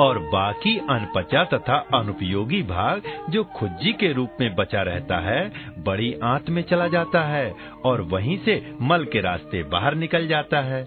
और 0.00 0.18
बाकी 0.18 0.76
अनपचा 0.78 1.44
तथा 1.44 1.76
अनुपयोगी 1.94 2.62
भाग 2.62 3.02
जो 3.31 3.44
खुज्जी 3.44 3.92
के 3.92 4.12
रूप 4.12 4.37
में 4.40 4.55
बचा 4.55 4.83
रहता 4.83 5.16
है, 5.16 5.52
बड़ी 5.78 6.14
आंत 6.22 6.50
में 6.50 6.62
चला 6.62 6.88
जाता 6.88 7.22
है 7.22 7.55
और 7.85 8.00
वहीं 8.00 8.38
से 8.38 8.74
मल 8.83 9.05
के 9.05 9.20
रास्ते 9.20 9.62
बाहर 9.62 9.94
निकल 9.94 10.26
जाता 10.26 10.61
है। 10.61 10.85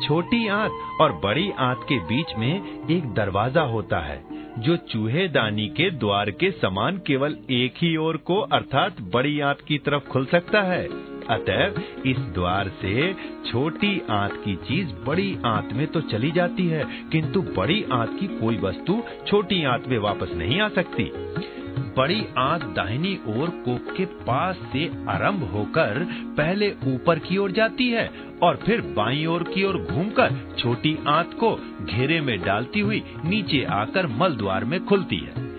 छोटी 0.00 0.48
आंत 0.48 0.72
और 1.00 1.12
बड़ी 1.12 1.50
आंत 1.58 1.80
के 1.88 1.98
बीच 1.98 2.34
में 2.38 2.86
एक 2.90 3.12
दरवाज़ा 3.14 3.62
होता 3.62 3.98
है, 3.98 4.22
जो 4.58 4.76
चूहेदानी 4.76 5.68
के 5.68 5.90
द्वार 5.90 6.30
के 6.30 6.50
समान 6.50 7.00
केवल 7.06 7.36
एक 7.50 7.74
ही 7.76 7.96
ओर 7.96 8.16
को 8.16 8.40
अर्थात 8.40 9.00
बड़ी 9.00 9.40
आंत 9.40 9.60
की 9.68 9.78
तरफ़ 9.78 10.08
खुल 10.08 10.26
सकता 10.26 10.62
है। 10.62 11.12
अतः 11.32 12.10
इस 12.10 12.18
द्वार 12.34 12.68
से 12.80 13.12
छोटी 13.46 14.00
आंत 14.10 14.32
की 14.44 14.54
चीज़ 14.64 14.92
बड़ी 15.06 15.36
आंत 15.46 15.72
में 15.72 15.86
तो 15.86 16.00
चली 16.10 16.30
जाती 16.30 16.66
है, 16.66 16.84
किंतु 17.12 17.42
बड़ी 17.56 17.84
आंत 17.92 18.16
की 18.20 18.26
कोई 18.38 18.56
वस्तु 18.58 19.02
छोटी 19.26 19.62
आंत 19.64 19.88
में 19.88 19.98
वापस 19.98 20.34
नहीं 20.34 20.60
आ 20.60 20.68
सकती। 20.70 21.10
बड़ी 21.96 22.20
आंत 22.38 22.62
दाहिनी 22.76 23.12
ओर 23.28 23.50
कोक 23.64 23.94
के 23.96 24.04
पास 24.24 24.56
से 24.72 24.86
आरंभ 25.08 25.42
होकर 25.52 25.98
पहले 26.36 26.70
ऊपर 26.86 27.18
की 27.18 27.36
ओर 27.36 27.52
जाती 27.52 27.88
है 27.88 28.06
और 28.42 28.56
फिर 28.56 28.80
बाईं 28.96 29.26
ओर 29.26 29.42
की 29.44 29.64
ओर 29.64 29.78
घूमकर 29.82 30.36
छोटी 30.58 30.96
आंत 31.08 31.36
को 31.40 31.54
घेरे 31.84 32.20
में 32.20 32.38
डालती 32.40 32.80
हुई 32.80 33.02
नीचे 33.24 33.62
आकर 33.72 34.06
मल 34.18 34.36
द्वार 34.36 34.64
में 34.64 34.84
खुलती 34.84 35.16
है। 35.16 35.50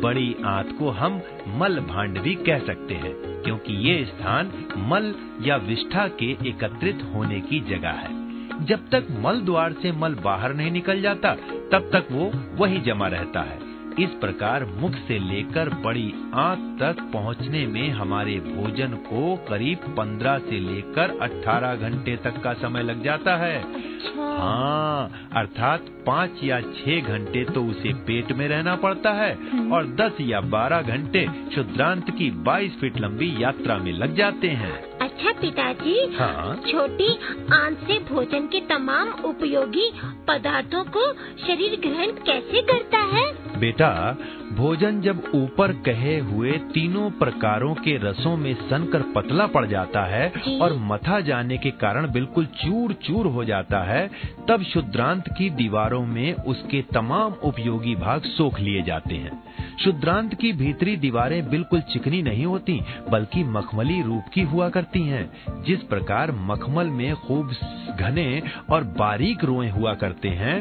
बड़ी 0.00 0.34
आंत 0.46 0.76
को 0.78 0.90
हम 0.90 1.20
मल 1.58 1.80
भांड 1.80 2.18
भी 2.18 2.34
कह 2.34 2.58
सकते 2.58 2.94
हैं, 2.94 3.42
क्योंकि 3.42 3.72
ये 3.88 4.04
स्थान 4.04 4.52
मल 4.76 5.14
या 5.42 5.56
विष्ठा 5.56 6.08
के 6.08 6.30
एकत्रित 6.48 7.02
होने 7.14 7.40
की 7.40 7.60
जगह 7.60 7.90
है। 7.90 8.18
जब 8.64 8.88
तक 8.90 9.06
मल 9.10 9.40
द्वार 9.40 9.72
से 9.72 9.92
मल 9.92 10.14
बाहर 10.14 10.54
नहीं 10.54 10.70
निकल 10.70 11.02
जाता, 11.02 11.34
तब 11.72 11.90
तक 11.92 12.08
वो 12.12 12.30
वही 12.54 12.80
जमा 12.80 13.08
रहता 13.08 13.40
है। 13.40 13.67
इस 13.98 14.10
प्रकार 14.10 14.64
मुख 14.64 14.92
से 14.92 15.18
लेकर 15.18 15.68
बड़ी 15.68 16.12
आंत 16.34 16.78
तक 16.80 17.02
पहुँचने 17.12 17.66
में 17.66 17.90
हमारे 17.90 18.34
भोजन 18.40 18.88
को 18.88 19.36
करीब 19.48 19.78
15 19.96 20.38
से 20.38 20.58
लेकर 20.60 21.16
18 21.22 21.76
घंटे 21.76 22.16
तक 22.16 22.40
का 22.42 22.52
समय 22.52 22.82
लग 22.82 23.02
जाता 23.04 23.36
है। 23.36 23.56
अच्छा। 23.58 24.26
हाँ 24.38 25.28
अर्थात 25.36 25.86
पाँच 26.06 26.30
या 26.44 26.60
छह 26.60 27.00
घंटे 27.00 27.44
तो 27.44 27.64
उसे 27.64 27.92
पेट 27.92 28.32
में 28.32 28.48
रहना 28.48 28.76
पड़ता 28.76 29.12
है 29.12 29.32
हम्म। 29.50 29.72
और 29.72 29.86
दस 29.86 30.20
या 30.20 30.40
बारह 30.40 30.82
घंटे 30.82 31.26
शुद्रांत 31.54 32.10
की 32.10 32.30
22 32.44 32.80
फीट 32.80 33.00
लंबी 33.00 33.34
यात्रा 33.38 33.78
में 33.78 33.92
लग 33.92 34.14
जाते 34.14 34.48
हैं। 34.48 34.97
अच्छा 35.18 35.40
पिताजी। 35.40 36.16
हाँ। 36.16 36.62
छोटी 36.70 37.08
आंत 37.52 37.78
से 37.78 37.98
भोजन 37.98 38.46
के 38.46 38.60
तमाम 38.60 39.08
उपयोगी 39.24 39.90
पदार्थों 40.28 40.84
को 40.84 41.12
शरीर 41.46 41.80
ग्रहण 41.80 42.10
कैसे 42.26 42.62
करता 42.62 42.98
है? 42.98 43.24
बेटा 43.60 44.16
भोजन 44.58 45.00
जब 45.00 45.30
ऊपर 45.34 45.72
कहे 45.72 46.18
हुए 46.20 46.52
तीनों 46.52 47.10
प्रकारों 47.10 47.74
के 47.74 47.96
रसों 47.98 48.36
में 48.36 48.54
सनकर 48.54 49.02
पतला 49.02 49.46
पड़ 49.46 49.66
जाता 49.66 50.04
है 50.04 50.32
और 50.60 50.76
मथा 50.78 51.20
जाने 51.20 51.58
के 51.58 51.70
कारण 51.70 52.10
बिल्कुल 52.12 52.46
चूर 52.62 52.92
चूर 52.92 53.26
हो 53.26 53.44
जाता 53.44 53.82
है 53.84 54.10
तब 54.48 54.62
शुद्रांत 54.62 55.28
की 55.28 55.50
दीवारों 55.50 56.04
में 56.06 56.34
उसके 56.34 56.82
तमाम 56.94 57.32
उपयोगी 57.44 57.94
भाग 57.94 58.22
सोख 58.22 58.60
लिए 58.60 58.82
जाते 58.82 59.14
हैं। 59.14 59.42
शुद्रांत 59.84 60.34
की 60.34 60.52
भीतरी 60.52 60.96
दीवारें 60.96 61.48
बिल्कुल 61.50 61.80
चिकनी 61.80 62.22
नहीं 62.22 62.44
होती 62.46 62.80
बल्कि 63.10 63.44
मखमली 63.44 64.02
रूप 64.02 64.24
की 64.34 64.42
हुआ 64.42 64.68
करती 64.68 65.02
हैं 65.02 65.62
जिस 65.62 65.82
प्रकार 65.82 66.32
मखमल 66.32 66.86
में 66.86 67.14
खूब 67.16 67.52
घने 68.00 68.42
और 68.70 68.84
बारीक 68.98 69.44
रोए 69.44 69.68
हुआ 69.68 69.94
करते 69.94 70.28
हैं 70.28 70.56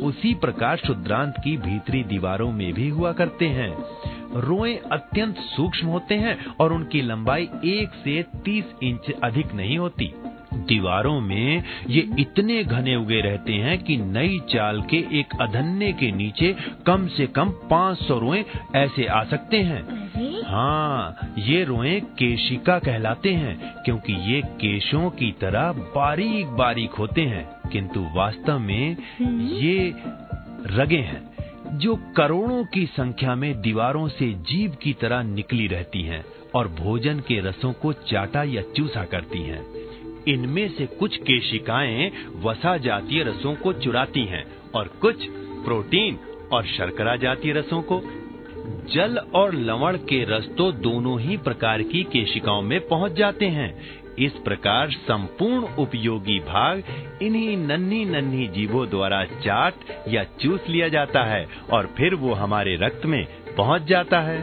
उसी 0.00 0.34
प्रकार 0.34 0.76
शुद्रांत 0.76 1.34
की 1.44 1.56
भीतरी 1.56 2.02
दीवारों 2.04 2.50
में 2.52 2.72
भी 2.72 2.88
हुआ 2.88 3.12
करते 3.12 3.41
हैं। 3.46 3.76
रोए 4.40 4.76
अत्यंत 4.92 5.36
सूक्ष्म 5.36 5.86
होते 5.86 6.14
हैं 6.14 6.46
और 6.46 6.72
उनकी 6.72 7.02
लंबाई 7.02 7.48
एक 7.64 7.90
से 8.04 8.24
तीस 8.44 8.64
इंच 8.82 9.12
अधिक 9.24 9.54
नहीं 9.54 9.78
होती। 9.78 10.12
दीवारों 10.52 11.20
में 11.20 11.64
ये 11.88 12.08
इतने 12.18 12.64
घने 12.64 12.96
उगे 12.96 13.20
रहते 13.20 13.52
हैं 13.52 13.84
कि 13.84 13.96
नई 13.96 14.38
चाल 14.38 14.82
के 14.82 14.96
एक 14.96 15.26
अधन्ने 15.40 15.92
के 15.92 16.12
नीचे 16.12 16.56
कम 16.86 17.06
से 17.06 17.26
कम 17.26 17.50
500 17.50 18.18
रोए 18.18 18.44
ऐसे 18.76 19.06
आ 19.06 19.24
सकते 19.24 19.56
हैं। 19.56 20.02
हाँ 20.46 21.16
ये 21.38 21.64
रोए 21.64 22.00
केशिका 22.00 22.78
कहलाते 22.78 23.32
हैं 23.32 23.74
क्योंकि 23.84 24.34
ये 24.34 24.42
केशों 24.42 25.10
की 25.10 25.34
तरह 25.40 25.72
बारीक 25.72 26.46
बारीक 26.46 26.90
होते 26.90 27.22
हैं 27.22 27.70
किंतु 27.70 28.06
वास्तव 28.14 28.58
में 28.58 28.96
हम्म। 29.18 29.40
ये 29.40 29.94
रगे 30.66 30.98
हैं। 30.98 31.31
जो 31.72 31.94
करोड़ों 32.16 32.64
की 32.64 32.86
संख्या 32.86 33.34
में 33.34 33.60
दीवारों 33.60 34.08
से 34.08 34.32
जीव 34.32 34.76
की 34.82 34.92
तरह 34.92 35.22
निकली 35.22 35.66
रहती 35.66 36.02
हैं 36.02 36.24
और 36.54 36.68
भोजन 36.68 37.20
के 37.20 37.40
रसों 37.40 37.72
को 37.72 37.92
चाटा 37.92 38.42
या 38.42 38.62
चूसा 38.76 39.04
करती 39.04 39.38
हैं। 39.38 39.62
इनमें 40.28 40.68
से 40.68 40.86
कुछ 40.86 41.16
केशिकाएँ 41.16 42.10
वसा 42.36 42.76
जातीय 42.76 43.22
रसों 43.22 43.54
को 43.54 43.72
चुराती 43.72 44.24
हैं 44.24 44.44
और 44.74 44.88
कुछ 44.88 45.26
प्रोटीन 45.64 46.18
और 46.52 46.66
शर्करा 46.66 47.16
जातीय 47.16 47.52
रसों 47.52 47.82
को। 47.82 48.00
जल 48.94 49.18
और 49.34 49.54
लवण 49.54 49.96
के 49.96 50.24
रस 50.24 50.48
तो 50.58 50.72
दोनों 50.72 51.20
ही 51.20 51.36
प्रकार 51.36 51.82
की 51.82 52.02
केशिकाओं 52.02 52.62
में 52.62 52.88
पहुँच 52.88 53.12
जाते 53.12 53.46
हैं। 53.46 54.01
इस 54.18 54.32
प्रकार 54.32 54.90
संपूर्ण 54.90 55.74
उपयोगी 55.74 56.38
भाग 56.38 56.82
इन्हीं 57.22 57.56
नन्ही 57.56 58.04
नन्ही 58.04 58.46
जीवों 58.46 58.88
द्वारा 58.90 59.24
चाट 59.24 59.74
या 60.08 60.24
चूस 60.24 60.68
लिया 60.68 60.88
जाता 60.88 61.24
है 61.24 61.46
और 61.72 61.86
फिर 61.86 62.14
वो 62.14 62.34
हमारे 62.34 62.76
रक्त 62.76 63.06
में 63.06 63.24
पहुँच 63.56 63.82
जाता 63.82 64.20
है। 64.20 64.38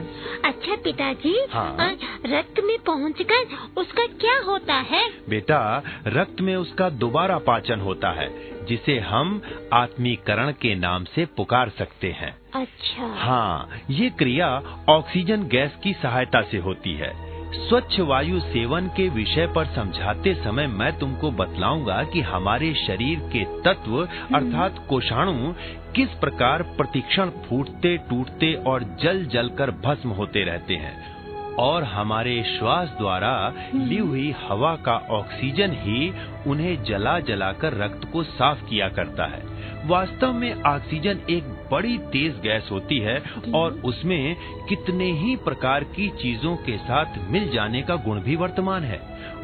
अच्छा 0.45 0.75
पिताजी 0.75 1.45
हाँ। 1.51 1.97
रक्त 2.25 2.59
में 2.63 2.77
पहुंचकर 2.79 3.55
उसका 3.77 4.05
क्या 4.05 4.39
होता 4.39 4.73
है? 4.73 5.09
बेटा 5.29 5.83
रक्त 6.07 6.41
में 6.41 6.55
उसका 6.55 6.89
दोबारा 6.89 7.37
पाचन 7.37 7.79
होता 7.79 8.11
है 8.11 8.29
जिसे 8.65 8.99
हम 8.99 9.41
आत्मीकरण 9.73 10.51
के 10.51 10.75
नाम 10.75 11.03
से 11.03 11.25
पुकार 11.25 11.69
सकते 11.69 12.11
हैं। 12.11 12.35
अच्छा। 12.55 13.13
हाँ 13.17 13.69
ये 13.89 14.09
क्रिया 14.09 14.49
ऑक्सीजन 14.89 15.43
गैस 15.43 15.75
की 15.83 15.93
सहायता 15.93 16.41
से 16.41 16.57
होती 16.57 16.93
है। 16.93 17.28
स्वच्छ 17.53 17.99
वायु 17.99 18.39
सेवन 18.39 18.87
के 18.87 19.09
विषय 19.09 19.47
पर 19.47 19.65
समझाते 19.65 20.33
समय 20.33 20.67
मैं 20.67 20.99
तुमको 20.99 21.31
बतलाऊँगा 21.31 22.03
कि 22.03 22.21
हमारे 22.21 22.73
शरीर 22.73 23.19
के 23.19 23.43
तत्व, 23.61 24.05
अर्थात 24.35 24.85
कोषाणु, 24.89 25.53
किस 25.95 26.09
प्रकार 26.09 26.63
प्रतिक्षण 26.63 27.29
फूटते, 27.29 27.97
टूटते 27.97 28.53
और 28.53 28.83
जल 28.83 29.25
जल 29.25 29.49
कर 29.49 29.71
भस्म 29.71 30.09
होते 30.09 30.43
रहते 30.43 30.73
हैं। 30.73 31.19
और 31.55 31.83
हमारे 31.83 32.43
श्वास 32.43 32.87
द्वारा 32.87 33.53
ली 33.75 33.97
हुई 33.97 34.35
हवा 34.47 34.75
का 34.75 35.07
ऑक्सीजन 35.11 35.71
ही 35.71 36.13
उन्हें 36.47 36.83
जला 36.83 37.19
जलाकर 37.19 37.73
रक्त 37.73 38.11
को 38.11 38.23
साफ़ 38.23 38.63
किया 38.63 38.89
करता 38.89 39.25
है। 39.25 39.43
वास्तव 39.85 40.33
में 40.33 40.63
ऑक्सीजन 40.63 41.19
एक 41.29 41.58
बड़ी 41.71 41.97
तेज 42.11 42.39
गैस 42.41 42.69
होती 42.71 42.99
है 42.99 43.17
और 43.55 43.81
उसमें 43.85 44.35
कितने 44.69 45.11
ही 45.11 45.35
प्रकार 45.35 45.83
की 45.95 46.09
चीज़ों 46.21 46.55
के 46.55 46.77
साथ 46.77 47.17
मिल 47.31 47.49
जाने 47.49 47.81
का 47.81 47.95
गुण 48.05 48.19
भी 48.19 48.35
वर्तमान 48.35 48.83
है। 48.83 49.01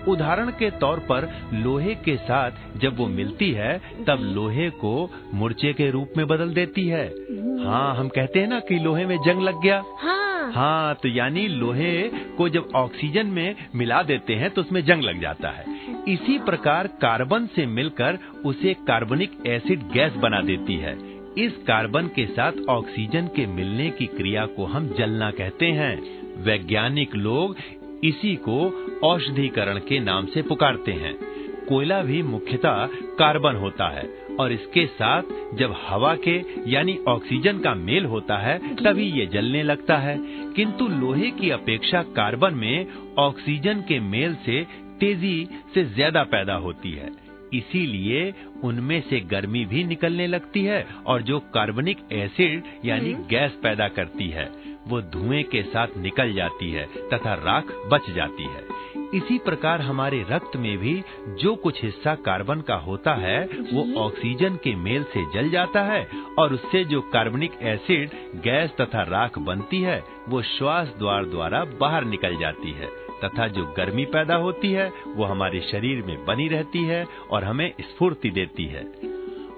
उदाहरण 0.07 0.49
के 0.49 0.69
तौर 0.71 0.99
पर 0.99 1.27
लोहे 1.53 1.93
के 1.95 2.15
साथ 2.17 2.51
जब 2.77 2.97
वो 2.97 3.07
मिलती 3.07 3.51
है 3.51 3.77
तब 4.07 4.19
लोहे 4.35 4.69
को 4.69 4.93
मुर्चे 5.33 5.73
के 5.73 5.89
रूप 5.91 6.13
में 6.17 6.25
बदल 6.27 6.53
देती 6.53 6.87
है। 6.87 7.05
हाँ 7.65 7.95
हम 7.95 8.09
कहते 8.09 8.39
हैं 8.39 8.47
ना 8.47 8.59
कि 8.59 8.79
लोहे 8.79 9.05
में 9.05 9.17
जंग 9.17 9.41
लग 9.41 9.61
गया। 9.61 9.83
हाँ। 9.99 10.51
हाँ 10.53 10.95
तो 10.95 11.09
यानी 11.09 11.47
लोहे 11.47 12.01
को 12.37 12.47
जब 12.49 12.69
ऑक्सीजन 12.75 13.27
में 13.27 13.55
मिला 13.75 14.01
देते 14.03 14.35
हैं 14.35 14.49
तो 14.49 14.61
उसमें 14.61 14.83
जंग 14.85 15.03
लग 15.03 15.21
जाता 15.21 15.49
है। 15.49 15.65
इसी 16.09 16.37
प्रकार 16.39 16.87
कार्बन 17.01 17.47
से 17.55 17.65
मिलकर 17.65 18.19
उसे 18.45 18.73
कार्बनिक 18.87 19.31
एसिड 19.47 19.83
गैस 19.91 20.13
बना 20.17 20.41
देती 20.41 20.75
है। 20.75 20.93
इस 21.37 21.55
कार्बन 21.67 22.07
के 22.07 22.25
साथ 22.25 22.51
ऑक्सीजन 22.69 23.25
के 23.27 23.45
मिलने 23.45 23.89
की 23.89 24.05
क्रिया 24.07 24.45
को 24.45 24.65
हम 24.65 24.87
जलना 24.89 25.29
कहते 25.31 25.65
हैं। 25.65 25.95
वैज्ञानिक 26.43 27.15
लोग 27.15 27.55
इसी 28.03 28.35
को 28.35 28.59
औषधीकरण 29.03 29.79
के 29.79 29.99
नाम 29.99 30.25
से 30.25 30.41
पुकारते 30.41 30.91
हैं। 30.91 31.13
कोयला 31.65 32.01
भी 32.01 32.21
मुख्यतः 32.23 32.85
कार्बन 33.19 33.55
होता 33.55 33.89
है 33.89 34.07
और 34.39 34.51
इसके 34.51 34.85
साथ 34.85 35.57
जब 35.57 35.75
हवा 35.87 36.15
के 36.27 36.37
यानी 36.71 36.97
ऑक्सीजन 37.07 37.59
का 37.59 37.73
मेल 37.73 38.05
होता 38.05 38.37
है, 38.37 38.57
तभी 38.75 39.09
ये 39.11 39.25
जलने 39.25 39.63
लगता 39.63 39.97
है। 39.97 40.17
किंतु 40.53 40.87
लोहे 40.87 41.31
की 41.31 41.49
अपेक्षा 41.49 42.01
कार्बन 42.15 42.53
में 42.53 42.87
ऑक्सीजन 43.19 43.81
के 43.81 43.99
मेल 43.99 44.35
से 44.35 44.65
तेज़ी 44.99 45.47
से 45.73 45.83
ज़्यादा 45.85 46.23
पैदा 46.23 46.55
होती 46.55 46.91
है। 46.91 47.24
इसीलिए 47.53 48.33
उनमें 48.63 49.01
से 49.01 49.19
गर्मी 49.19 49.65
भी 49.65 49.83
निकलने 49.83 50.27
लगती 50.27 50.63
है 50.63 50.85
और 51.05 51.21
जो 51.21 51.39
कार्बनिक 51.53 51.97
एसिड 52.11 52.63
यानी 52.85 53.13
गैस 53.29 53.51
पैदा 53.63 53.87
करती 53.87 54.29
है 54.29 54.49
वो 54.87 55.01
धुएँ 55.01 55.43
के 55.43 55.61
साथ 55.63 55.97
निकल 55.97 56.33
जाती 56.33 56.71
है 56.71 56.85
तथा 57.13 57.33
राख 57.33 57.71
बच 57.85 58.09
जाती 58.09 58.43
है। 58.43 58.63
इसी 59.13 59.37
प्रकार 59.37 59.81
हमारे 59.81 60.25
रक्त 60.29 60.55
में 60.55 60.77
भी 60.77 61.03
जो 61.27 61.55
कुछ 61.55 61.83
हिस्सा 61.83 62.15
कार्बन 62.15 62.61
का 62.61 62.75
होता 62.75 63.13
है 63.13 63.39
वो 63.73 63.85
ऑक्सीजन 63.99 64.55
के 64.55 64.75
मेल 64.75 65.03
से 65.03 65.25
जल 65.33 65.49
जाता 65.49 65.81
है 65.81 66.07
और 66.39 66.53
उससे 66.53 66.83
जो 66.85 67.01
कार्बनिक 67.01 67.51
एसिड 67.61 68.09
गैस 68.35 68.71
तथा 68.81 69.01
राख 69.01 69.39
बनती 69.39 69.81
है 69.81 70.03
वो 70.29 70.41
श्वास 70.41 70.87
द्वार 70.99 71.25
द्वारा 71.25 71.65
बाहर 71.79 72.05
निकल 72.05 72.37
जाती 72.37 72.71
है। 72.71 73.04
तथा 73.23 73.47
जो 73.47 73.65
गर्मी 73.77 74.05
पैदा 74.05 74.35
होती 74.35 74.71
है 74.71 74.91
वो 75.07 75.23
हमारे 75.23 75.61
शरीर 75.61 76.03
में 76.03 76.25
बनी 76.25 76.47
रहती 76.47 76.83
है 76.83 77.07
और 77.31 77.43
हमें 77.43 77.73
स्फूर्ति 77.81 78.29
देती 78.29 78.65
है। 78.65 78.83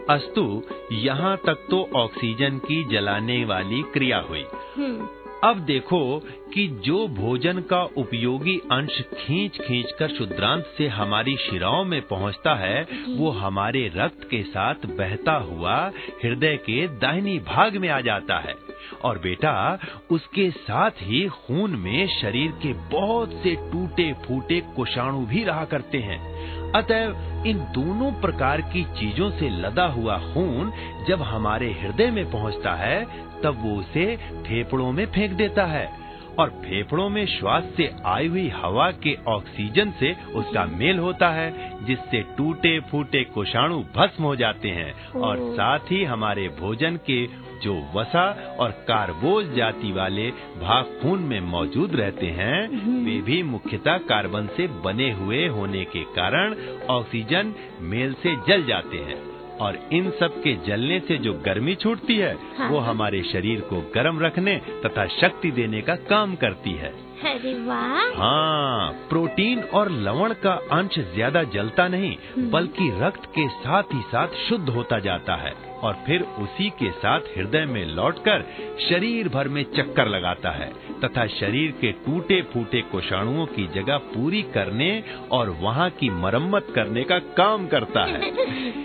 अस्तु 0.10 0.64
यहाँ 0.92 1.38
तक 1.38 1.68
तो 1.70 1.90
ऑक्सीजन 1.96 2.58
की 2.58 2.84
जलाने 2.84 3.46
वाली 3.46 3.82
क्रिया 3.82 4.20
हुई। 4.20 4.46
हम्म, 4.78 5.08
अब 5.44 5.58
देखो 5.58 6.20
कि 6.54 6.68
जो 6.86 7.08
भोजन 7.08 7.60
का 7.60 7.82
उपयोगी 7.84 8.58
अंश 8.58 9.02
खींच 9.02 9.58
खींच 9.58 9.92
कर 10.00 10.10
शुद्रांत 10.10 10.66
से 10.78 10.88
हमारी 10.88 11.36
शिराओं 11.38 11.86
में 11.86 12.02
पहुँचता 12.02 12.56
है, 12.56 12.88
वो 13.10 13.30
हमारे 13.30 13.92
रक्त 13.96 14.28
के 14.32 14.44
साथ 14.44 14.76
बहता 14.86 15.32
हुआ 15.32 15.92
हृदय 16.24 16.58
के 16.58 16.88
दाहिनी 16.88 17.40
भाग 17.40 17.78
में 17.78 17.90
आ 17.90 18.02
जाता 18.02 18.40
है। 18.40 18.56
और 19.04 19.20
बेटा, 19.20 19.80
उसके 20.12 20.52
साथ 20.52 20.92
ही 20.92 21.28
खून 21.28 21.72
में 21.72 22.08
शरीर 22.08 22.52
के 22.52 22.74
बहुत 22.74 23.32
से 23.32 23.56
टूटे 23.56 24.14
फूटे 24.14 24.64
कोषाणु 24.76 25.26
भी 25.26 25.44
रहा 25.44 25.66
करते 25.66 25.98
हैं। 25.98 26.48
अतः 26.72 27.04
इन 27.50 27.58
दोनों 27.58 28.22
प्रकार 28.22 28.62
की 28.62 28.84
चीज़ों 28.84 29.32
से 29.32 29.50
लदा 29.50 29.86
हुआ 29.86 30.18
खून 30.18 30.74
जब 31.08 31.22
हमारे 31.22 31.72
हृदय 31.72 32.12
में 32.12 32.32
पहुँचता 32.32 32.74
है 32.74 33.27
तब 33.44 33.62
वो 33.64 33.76
उसे 33.80 34.16
फेफड़ों 34.18 34.92
में 34.92 35.06
फेंक 35.06 35.32
देता 35.32 35.66
है 35.66 36.08
और 36.40 36.50
फेफड़ों 36.50 37.10
में 37.10 37.26
श्वास 37.26 37.64
से 37.78 37.90
आई 38.06 38.28
हुई 38.28 38.48
हवा 38.50 38.92
के 38.92 39.16
ऑक्सीजन 39.28 39.92
से 39.92 40.16
उसका 40.36 40.66
मेल 40.66 41.00
होता 41.00 41.30
है 41.30 41.50
जिससे 41.86 42.22
टूटे 42.38 42.80
फूटे 42.80 43.24
कोषाणु 43.24 43.80
भस्म 43.96 44.24
हो 44.24 44.36
जाते 44.36 44.70
हैं 44.70 45.12
और 45.12 45.38
साथ 45.40 45.80
ही 45.80 46.04
हमारे 46.04 46.48
भोजन 46.60 46.98
के 47.10 47.26
जो 47.64 47.74
वसा 47.96 48.56
और 48.60 48.72
कार्बोज 48.72 49.56
जाति 49.56 49.92
वाले 49.92 50.32
भाग 50.62 51.00
खून 51.02 51.20
में 51.20 51.40
मौजूद 51.42 51.96
रहते 51.96 52.26
हैं 52.26 52.68
वे 53.06 53.22
भी 53.22 53.44
मुख्यतः 53.44 53.98
कार्बन 53.98 54.48
से 54.48 54.68
बने 54.68 55.12
हुए 55.12 55.48
होने 55.48 55.86
के 55.86 56.04
कारण 56.04 56.56
ऑक्सीजन 56.90 57.54
मेल 57.82 58.14
से 58.14 58.36
जल 58.48 58.66
जाते 58.66 58.98
हैं। 58.98 59.37
और 59.62 59.80
इन 59.94 60.10
सब 60.10 60.42
के 60.44 60.54
जलने 60.68 61.00
से 61.00 61.18
जो 61.18 61.34
गर्मी 61.46 61.76
छूटती 61.76 62.16
है 62.16 62.34
हाँ। 62.58 62.70
वो 62.70 62.80
हमारे 62.80 63.22
शरीर 63.24 63.62
को 63.62 63.82
गर्म 63.96 64.20
रखने 64.20 64.56
तथा 64.86 65.06
शक्ति 65.12 65.52
देने 65.52 65.82
का 65.82 65.96
काम 66.10 66.36
करती 66.36 66.74
है। 66.74 66.92
अरे 67.26 67.54
वाह। 67.66 68.18
हाँ 68.18 68.92
प्रोटीन 69.10 69.64
और 69.74 69.92
लवण 69.92 70.34
का 70.44 70.54
अंश 70.72 71.00
ज़्यादा 71.14 71.44
जलता 71.54 71.88
नहीं 71.88 72.16
बल्कि 72.52 72.90
रक्त 73.02 73.26
के 73.36 73.48
साथ 73.56 73.94
ही 73.94 74.02
साथ 74.02 74.36
शुद्ध 74.50 74.68
होता 74.70 75.00
जाता 75.00 75.36
है। 75.36 75.54
और 75.84 75.94
फिर 76.06 76.22
उसी 76.22 76.70
के 76.70 76.92
साथ 76.92 77.20
हृदय 77.38 77.66
में 77.66 77.86
लौटकर 77.86 78.46
शरीर 78.90 79.30
भर 79.30 79.48
में 79.48 79.64
चक्कर 79.64 80.08
लगाता 80.08 80.52
है 80.52 80.72
तथा 81.04 81.28
शरीर 81.28 81.72
के 81.72 81.92
टूटे 81.92 82.42
फूटे 82.42 82.82
कोषाणुओं 82.82 83.46
की 83.46 83.68
जगह 83.68 83.98
पूरी 83.98 84.42
करने 84.42 85.04
और 85.32 85.50
वहाँ 85.50 85.90
की 85.90 86.10
मरम्मत 86.10 86.68
करने 86.76 87.04
का 87.04 87.20
काम 87.20 87.68
करता 87.68 88.04
है। 88.04 88.32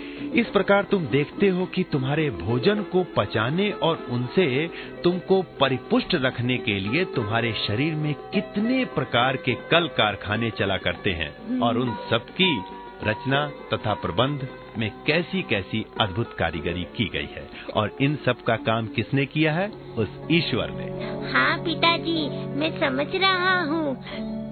इस 0.33 0.47
प्रकार 0.47 0.83
तुम 0.83 1.05
देखते 1.05 1.47
हो 1.49 1.65
कि 1.65 1.83
तुम्हारे 1.83 2.29
भोजन 2.29 2.83
को 2.83 3.03
पचाने 3.03 3.71
और 3.71 4.05
उनसे 4.09 4.67
तुमको 5.03 5.41
परिपुष्ट 5.41 6.15
रखने 6.15 6.57
के 6.57 6.79
लिए 6.79 7.05
तुम्हारे 7.05 7.53
शरीर 7.67 7.95
में 7.95 8.13
कितने 8.13 8.85
प्रकार 8.85 9.35
के 9.35 9.53
कल 9.71 9.87
कारखाने 9.87 10.49
चला 10.49 10.77
करते 10.77 11.11
हैं 11.11 11.59
और 11.59 11.77
उन 11.77 11.95
सब 12.09 12.25
की 12.41 12.63
रचना 13.03 13.47
तथा 13.73 13.93
प्रबंध 13.93 14.47
में 14.77 14.91
कैसी 15.07 15.41
कैसी 15.41 15.85
अद्भुत 16.01 16.33
कारीगरी 16.33 16.83
की 16.83 17.05
गई 17.05 17.29
है 17.35 17.49
और 17.75 17.95
इन 18.01 18.15
सब 18.25 18.41
का 18.41 18.55
काम 18.55 18.87
किसने 18.87 19.25
किया 19.25 19.53
है? 19.53 19.71
उस 19.97 20.09
ईश्वर 20.31 20.67
ने। 20.71 21.03
हाँ 21.31 21.57
पिताजी, 21.57 22.45
मैं 22.55 22.79
समझ 22.79 23.07
रहा 23.15 23.63
हूँ। 23.63 24.03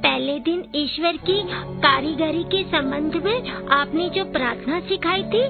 पहले 0.02 0.40
दिन 0.40 0.66
ईश्वर 0.76 1.18
की 1.18 1.44
कारीगरी 1.80 2.44
के 2.44 2.64
संबंध 2.64 3.16
में 3.16 3.68
आपने 3.68 4.10
जो 4.10 4.26
प्रार्थना 4.26 4.80
सिखाई 4.80 5.24
थी, 5.24 5.48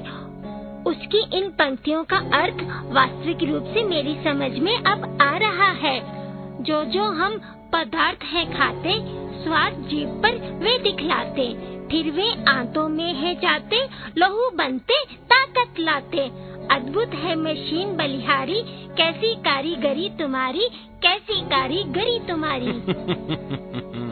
उसकी 0.83 1.37
इन 1.37 1.49
पंक्तियों 1.49 2.03
का 2.03 2.17
अर्थ 2.17 2.57
वास्तविक 2.93 3.43
रूप 3.43 3.63
से 3.63 3.83
मेरी 3.83 4.13
समझ 4.13 4.51
में 4.51 4.77
अब 4.77 5.17
आ 5.21 5.37
रहा 5.37 5.71
है। 5.71 6.21
जो 6.63 6.83
जो 6.85 7.03
हम 7.03 7.37
पदार्थ 7.73 8.23
है 8.23 8.57
खाते, 8.57 9.21
स्वाद, 9.43 9.73
जीव 9.73 10.07
पर 10.07 10.59
वे 10.63 10.79
दिखलाते। 10.79 11.70
फिर 11.91 12.11
वे 12.11 12.43
आंतों 12.47 12.89
में 12.89 13.13
है 13.13 13.35
जाते, 13.35 13.89
लहू 14.17 14.49
बनते, 14.55 15.05
ताकत 15.05 15.79
लाते। 15.79 16.31
अद्भुत 16.71 17.13
है 17.13 17.35
मशीन 17.35 17.97
बलिहारी, 17.97 18.63
कैसी 18.97 19.35
कारीगरी 19.35 20.09
तुम्हारी, 20.09 20.69
कैसी 21.03 21.41
कारीगरी 21.41 22.19
तुम्हारी। 22.19 22.71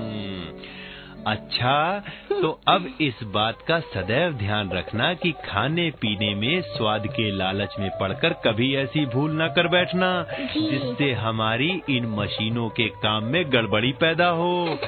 अच्छा 1.30 2.04
तो 2.32 2.50
अब 2.68 2.86
इस 3.02 3.24
बात 3.24 3.62
का 3.68 3.80
सदैव 3.80 4.34
ध्यान 4.34 4.70
रखना 4.72 5.14
कि 5.14 5.32
खाने 5.32 5.90
पीने 5.92 6.34
में 6.36 6.62
स्वाद 6.62 7.08
के 7.08 7.30
लालच 7.32 7.76
में 7.80 7.90
पड़कर 8.00 8.34
कभी 8.34 8.76
ऐसी 8.76 9.06
भूल 9.06 9.42
न 9.42 9.48
कर 9.48 9.68
बैठना 9.68 10.12
जिससे 10.58 11.12
हमारी 11.14 11.70
इन 11.90 12.06
मशीनों 12.06 12.70
के 12.70 12.88
काम 13.04 13.24
में 13.24 13.44
गड़बड़ी 13.54 13.92
पैदा 13.92 14.28
हो। 14.30 14.80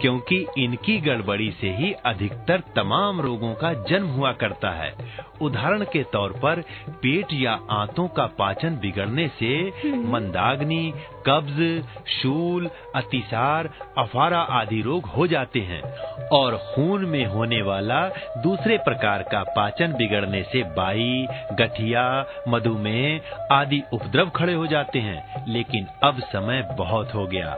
क्योंकि 0.00 0.46
इनकी 0.58 0.98
गड़बड़ी 1.00 1.50
से 1.50 1.70
ही 1.70 1.92
अधिकतर 1.92 2.62
तमाम 2.76 3.20
रोगों 3.20 3.54
का 3.54 3.72
जन्म 3.88 4.06
हुआ 4.06 4.32
करता 4.32 4.70
है। 4.70 4.94
उदाहरण 5.42 5.84
के 5.84 6.02
तौर 6.02 6.32
पर 6.32 6.60
पेट 6.90 7.26
या 7.32 7.60
आंतों 7.70 8.08
का 8.08 8.26
पाचन 8.26 8.76
बिगड़ने 8.76 9.28
से 9.28 9.72
मंदाग्नि 9.96 10.92
कब्ज 11.26 11.84
शूल 12.08 12.70
अतिसार 12.96 13.70
अफारा 13.98 14.40
आदि 14.40 14.82
रोग 14.82 15.04
हो 15.04 15.26
जाते 15.26 15.60
हैं 15.60 15.82
और 16.28 16.56
खून 16.56 17.04
में 17.04 17.24
होने 17.26 17.62
वाला 17.62 18.08
दूसरे 18.42 18.78
प्रकार 18.78 19.22
का 19.22 19.42
पाचन 19.42 19.92
बिगड़ने 19.92 20.42
से 20.42 20.62
बाई 20.62 21.26
गठिया 21.52 22.26
मधुमेह 22.48 23.20
आदि 23.52 23.82
उपद्रव 23.92 24.30
खड़े 24.30 24.54
हो 24.54 24.66
जाते 24.66 24.98
हैं। 24.98 25.44
लेकिन 25.48 25.86
अब 26.02 26.20
समय 26.20 26.68
बहुत 26.78 27.14
हो 27.14 27.26
गया। 27.26 27.56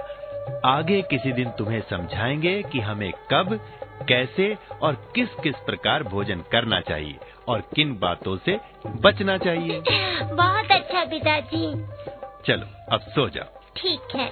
आगे 0.65 1.03
किसी 1.03 1.33
दिन 1.33 1.51
तुम्हें 1.51 1.81
समझाएँगे 1.81 2.63
कि 2.63 2.81
हमें 2.81 3.13
कब 3.31 3.61
कैसे 4.09 4.57
और 4.83 5.13
किस 5.15 5.29
किस 5.43 5.55
प्रकार 5.57 6.03
भोजन 6.03 6.43
करना 6.53 6.81
चाहिए। 6.81 7.19
और 7.49 7.61
किन 7.61 7.99
बातों 7.99 8.37
से 8.37 8.59
बचना 8.87 9.39
चाहिए? 9.39 9.83
बहुत 10.35 10.71
अच्छा 10.71 11.05
पिताजी। 11.05 11.73
चलो 12.47 12.67
अब 12.93 13.01
सो 13.01 13.29
जाओ। 13.29 13.61
ठीक 13.77 14.17
है। 14.17 14.29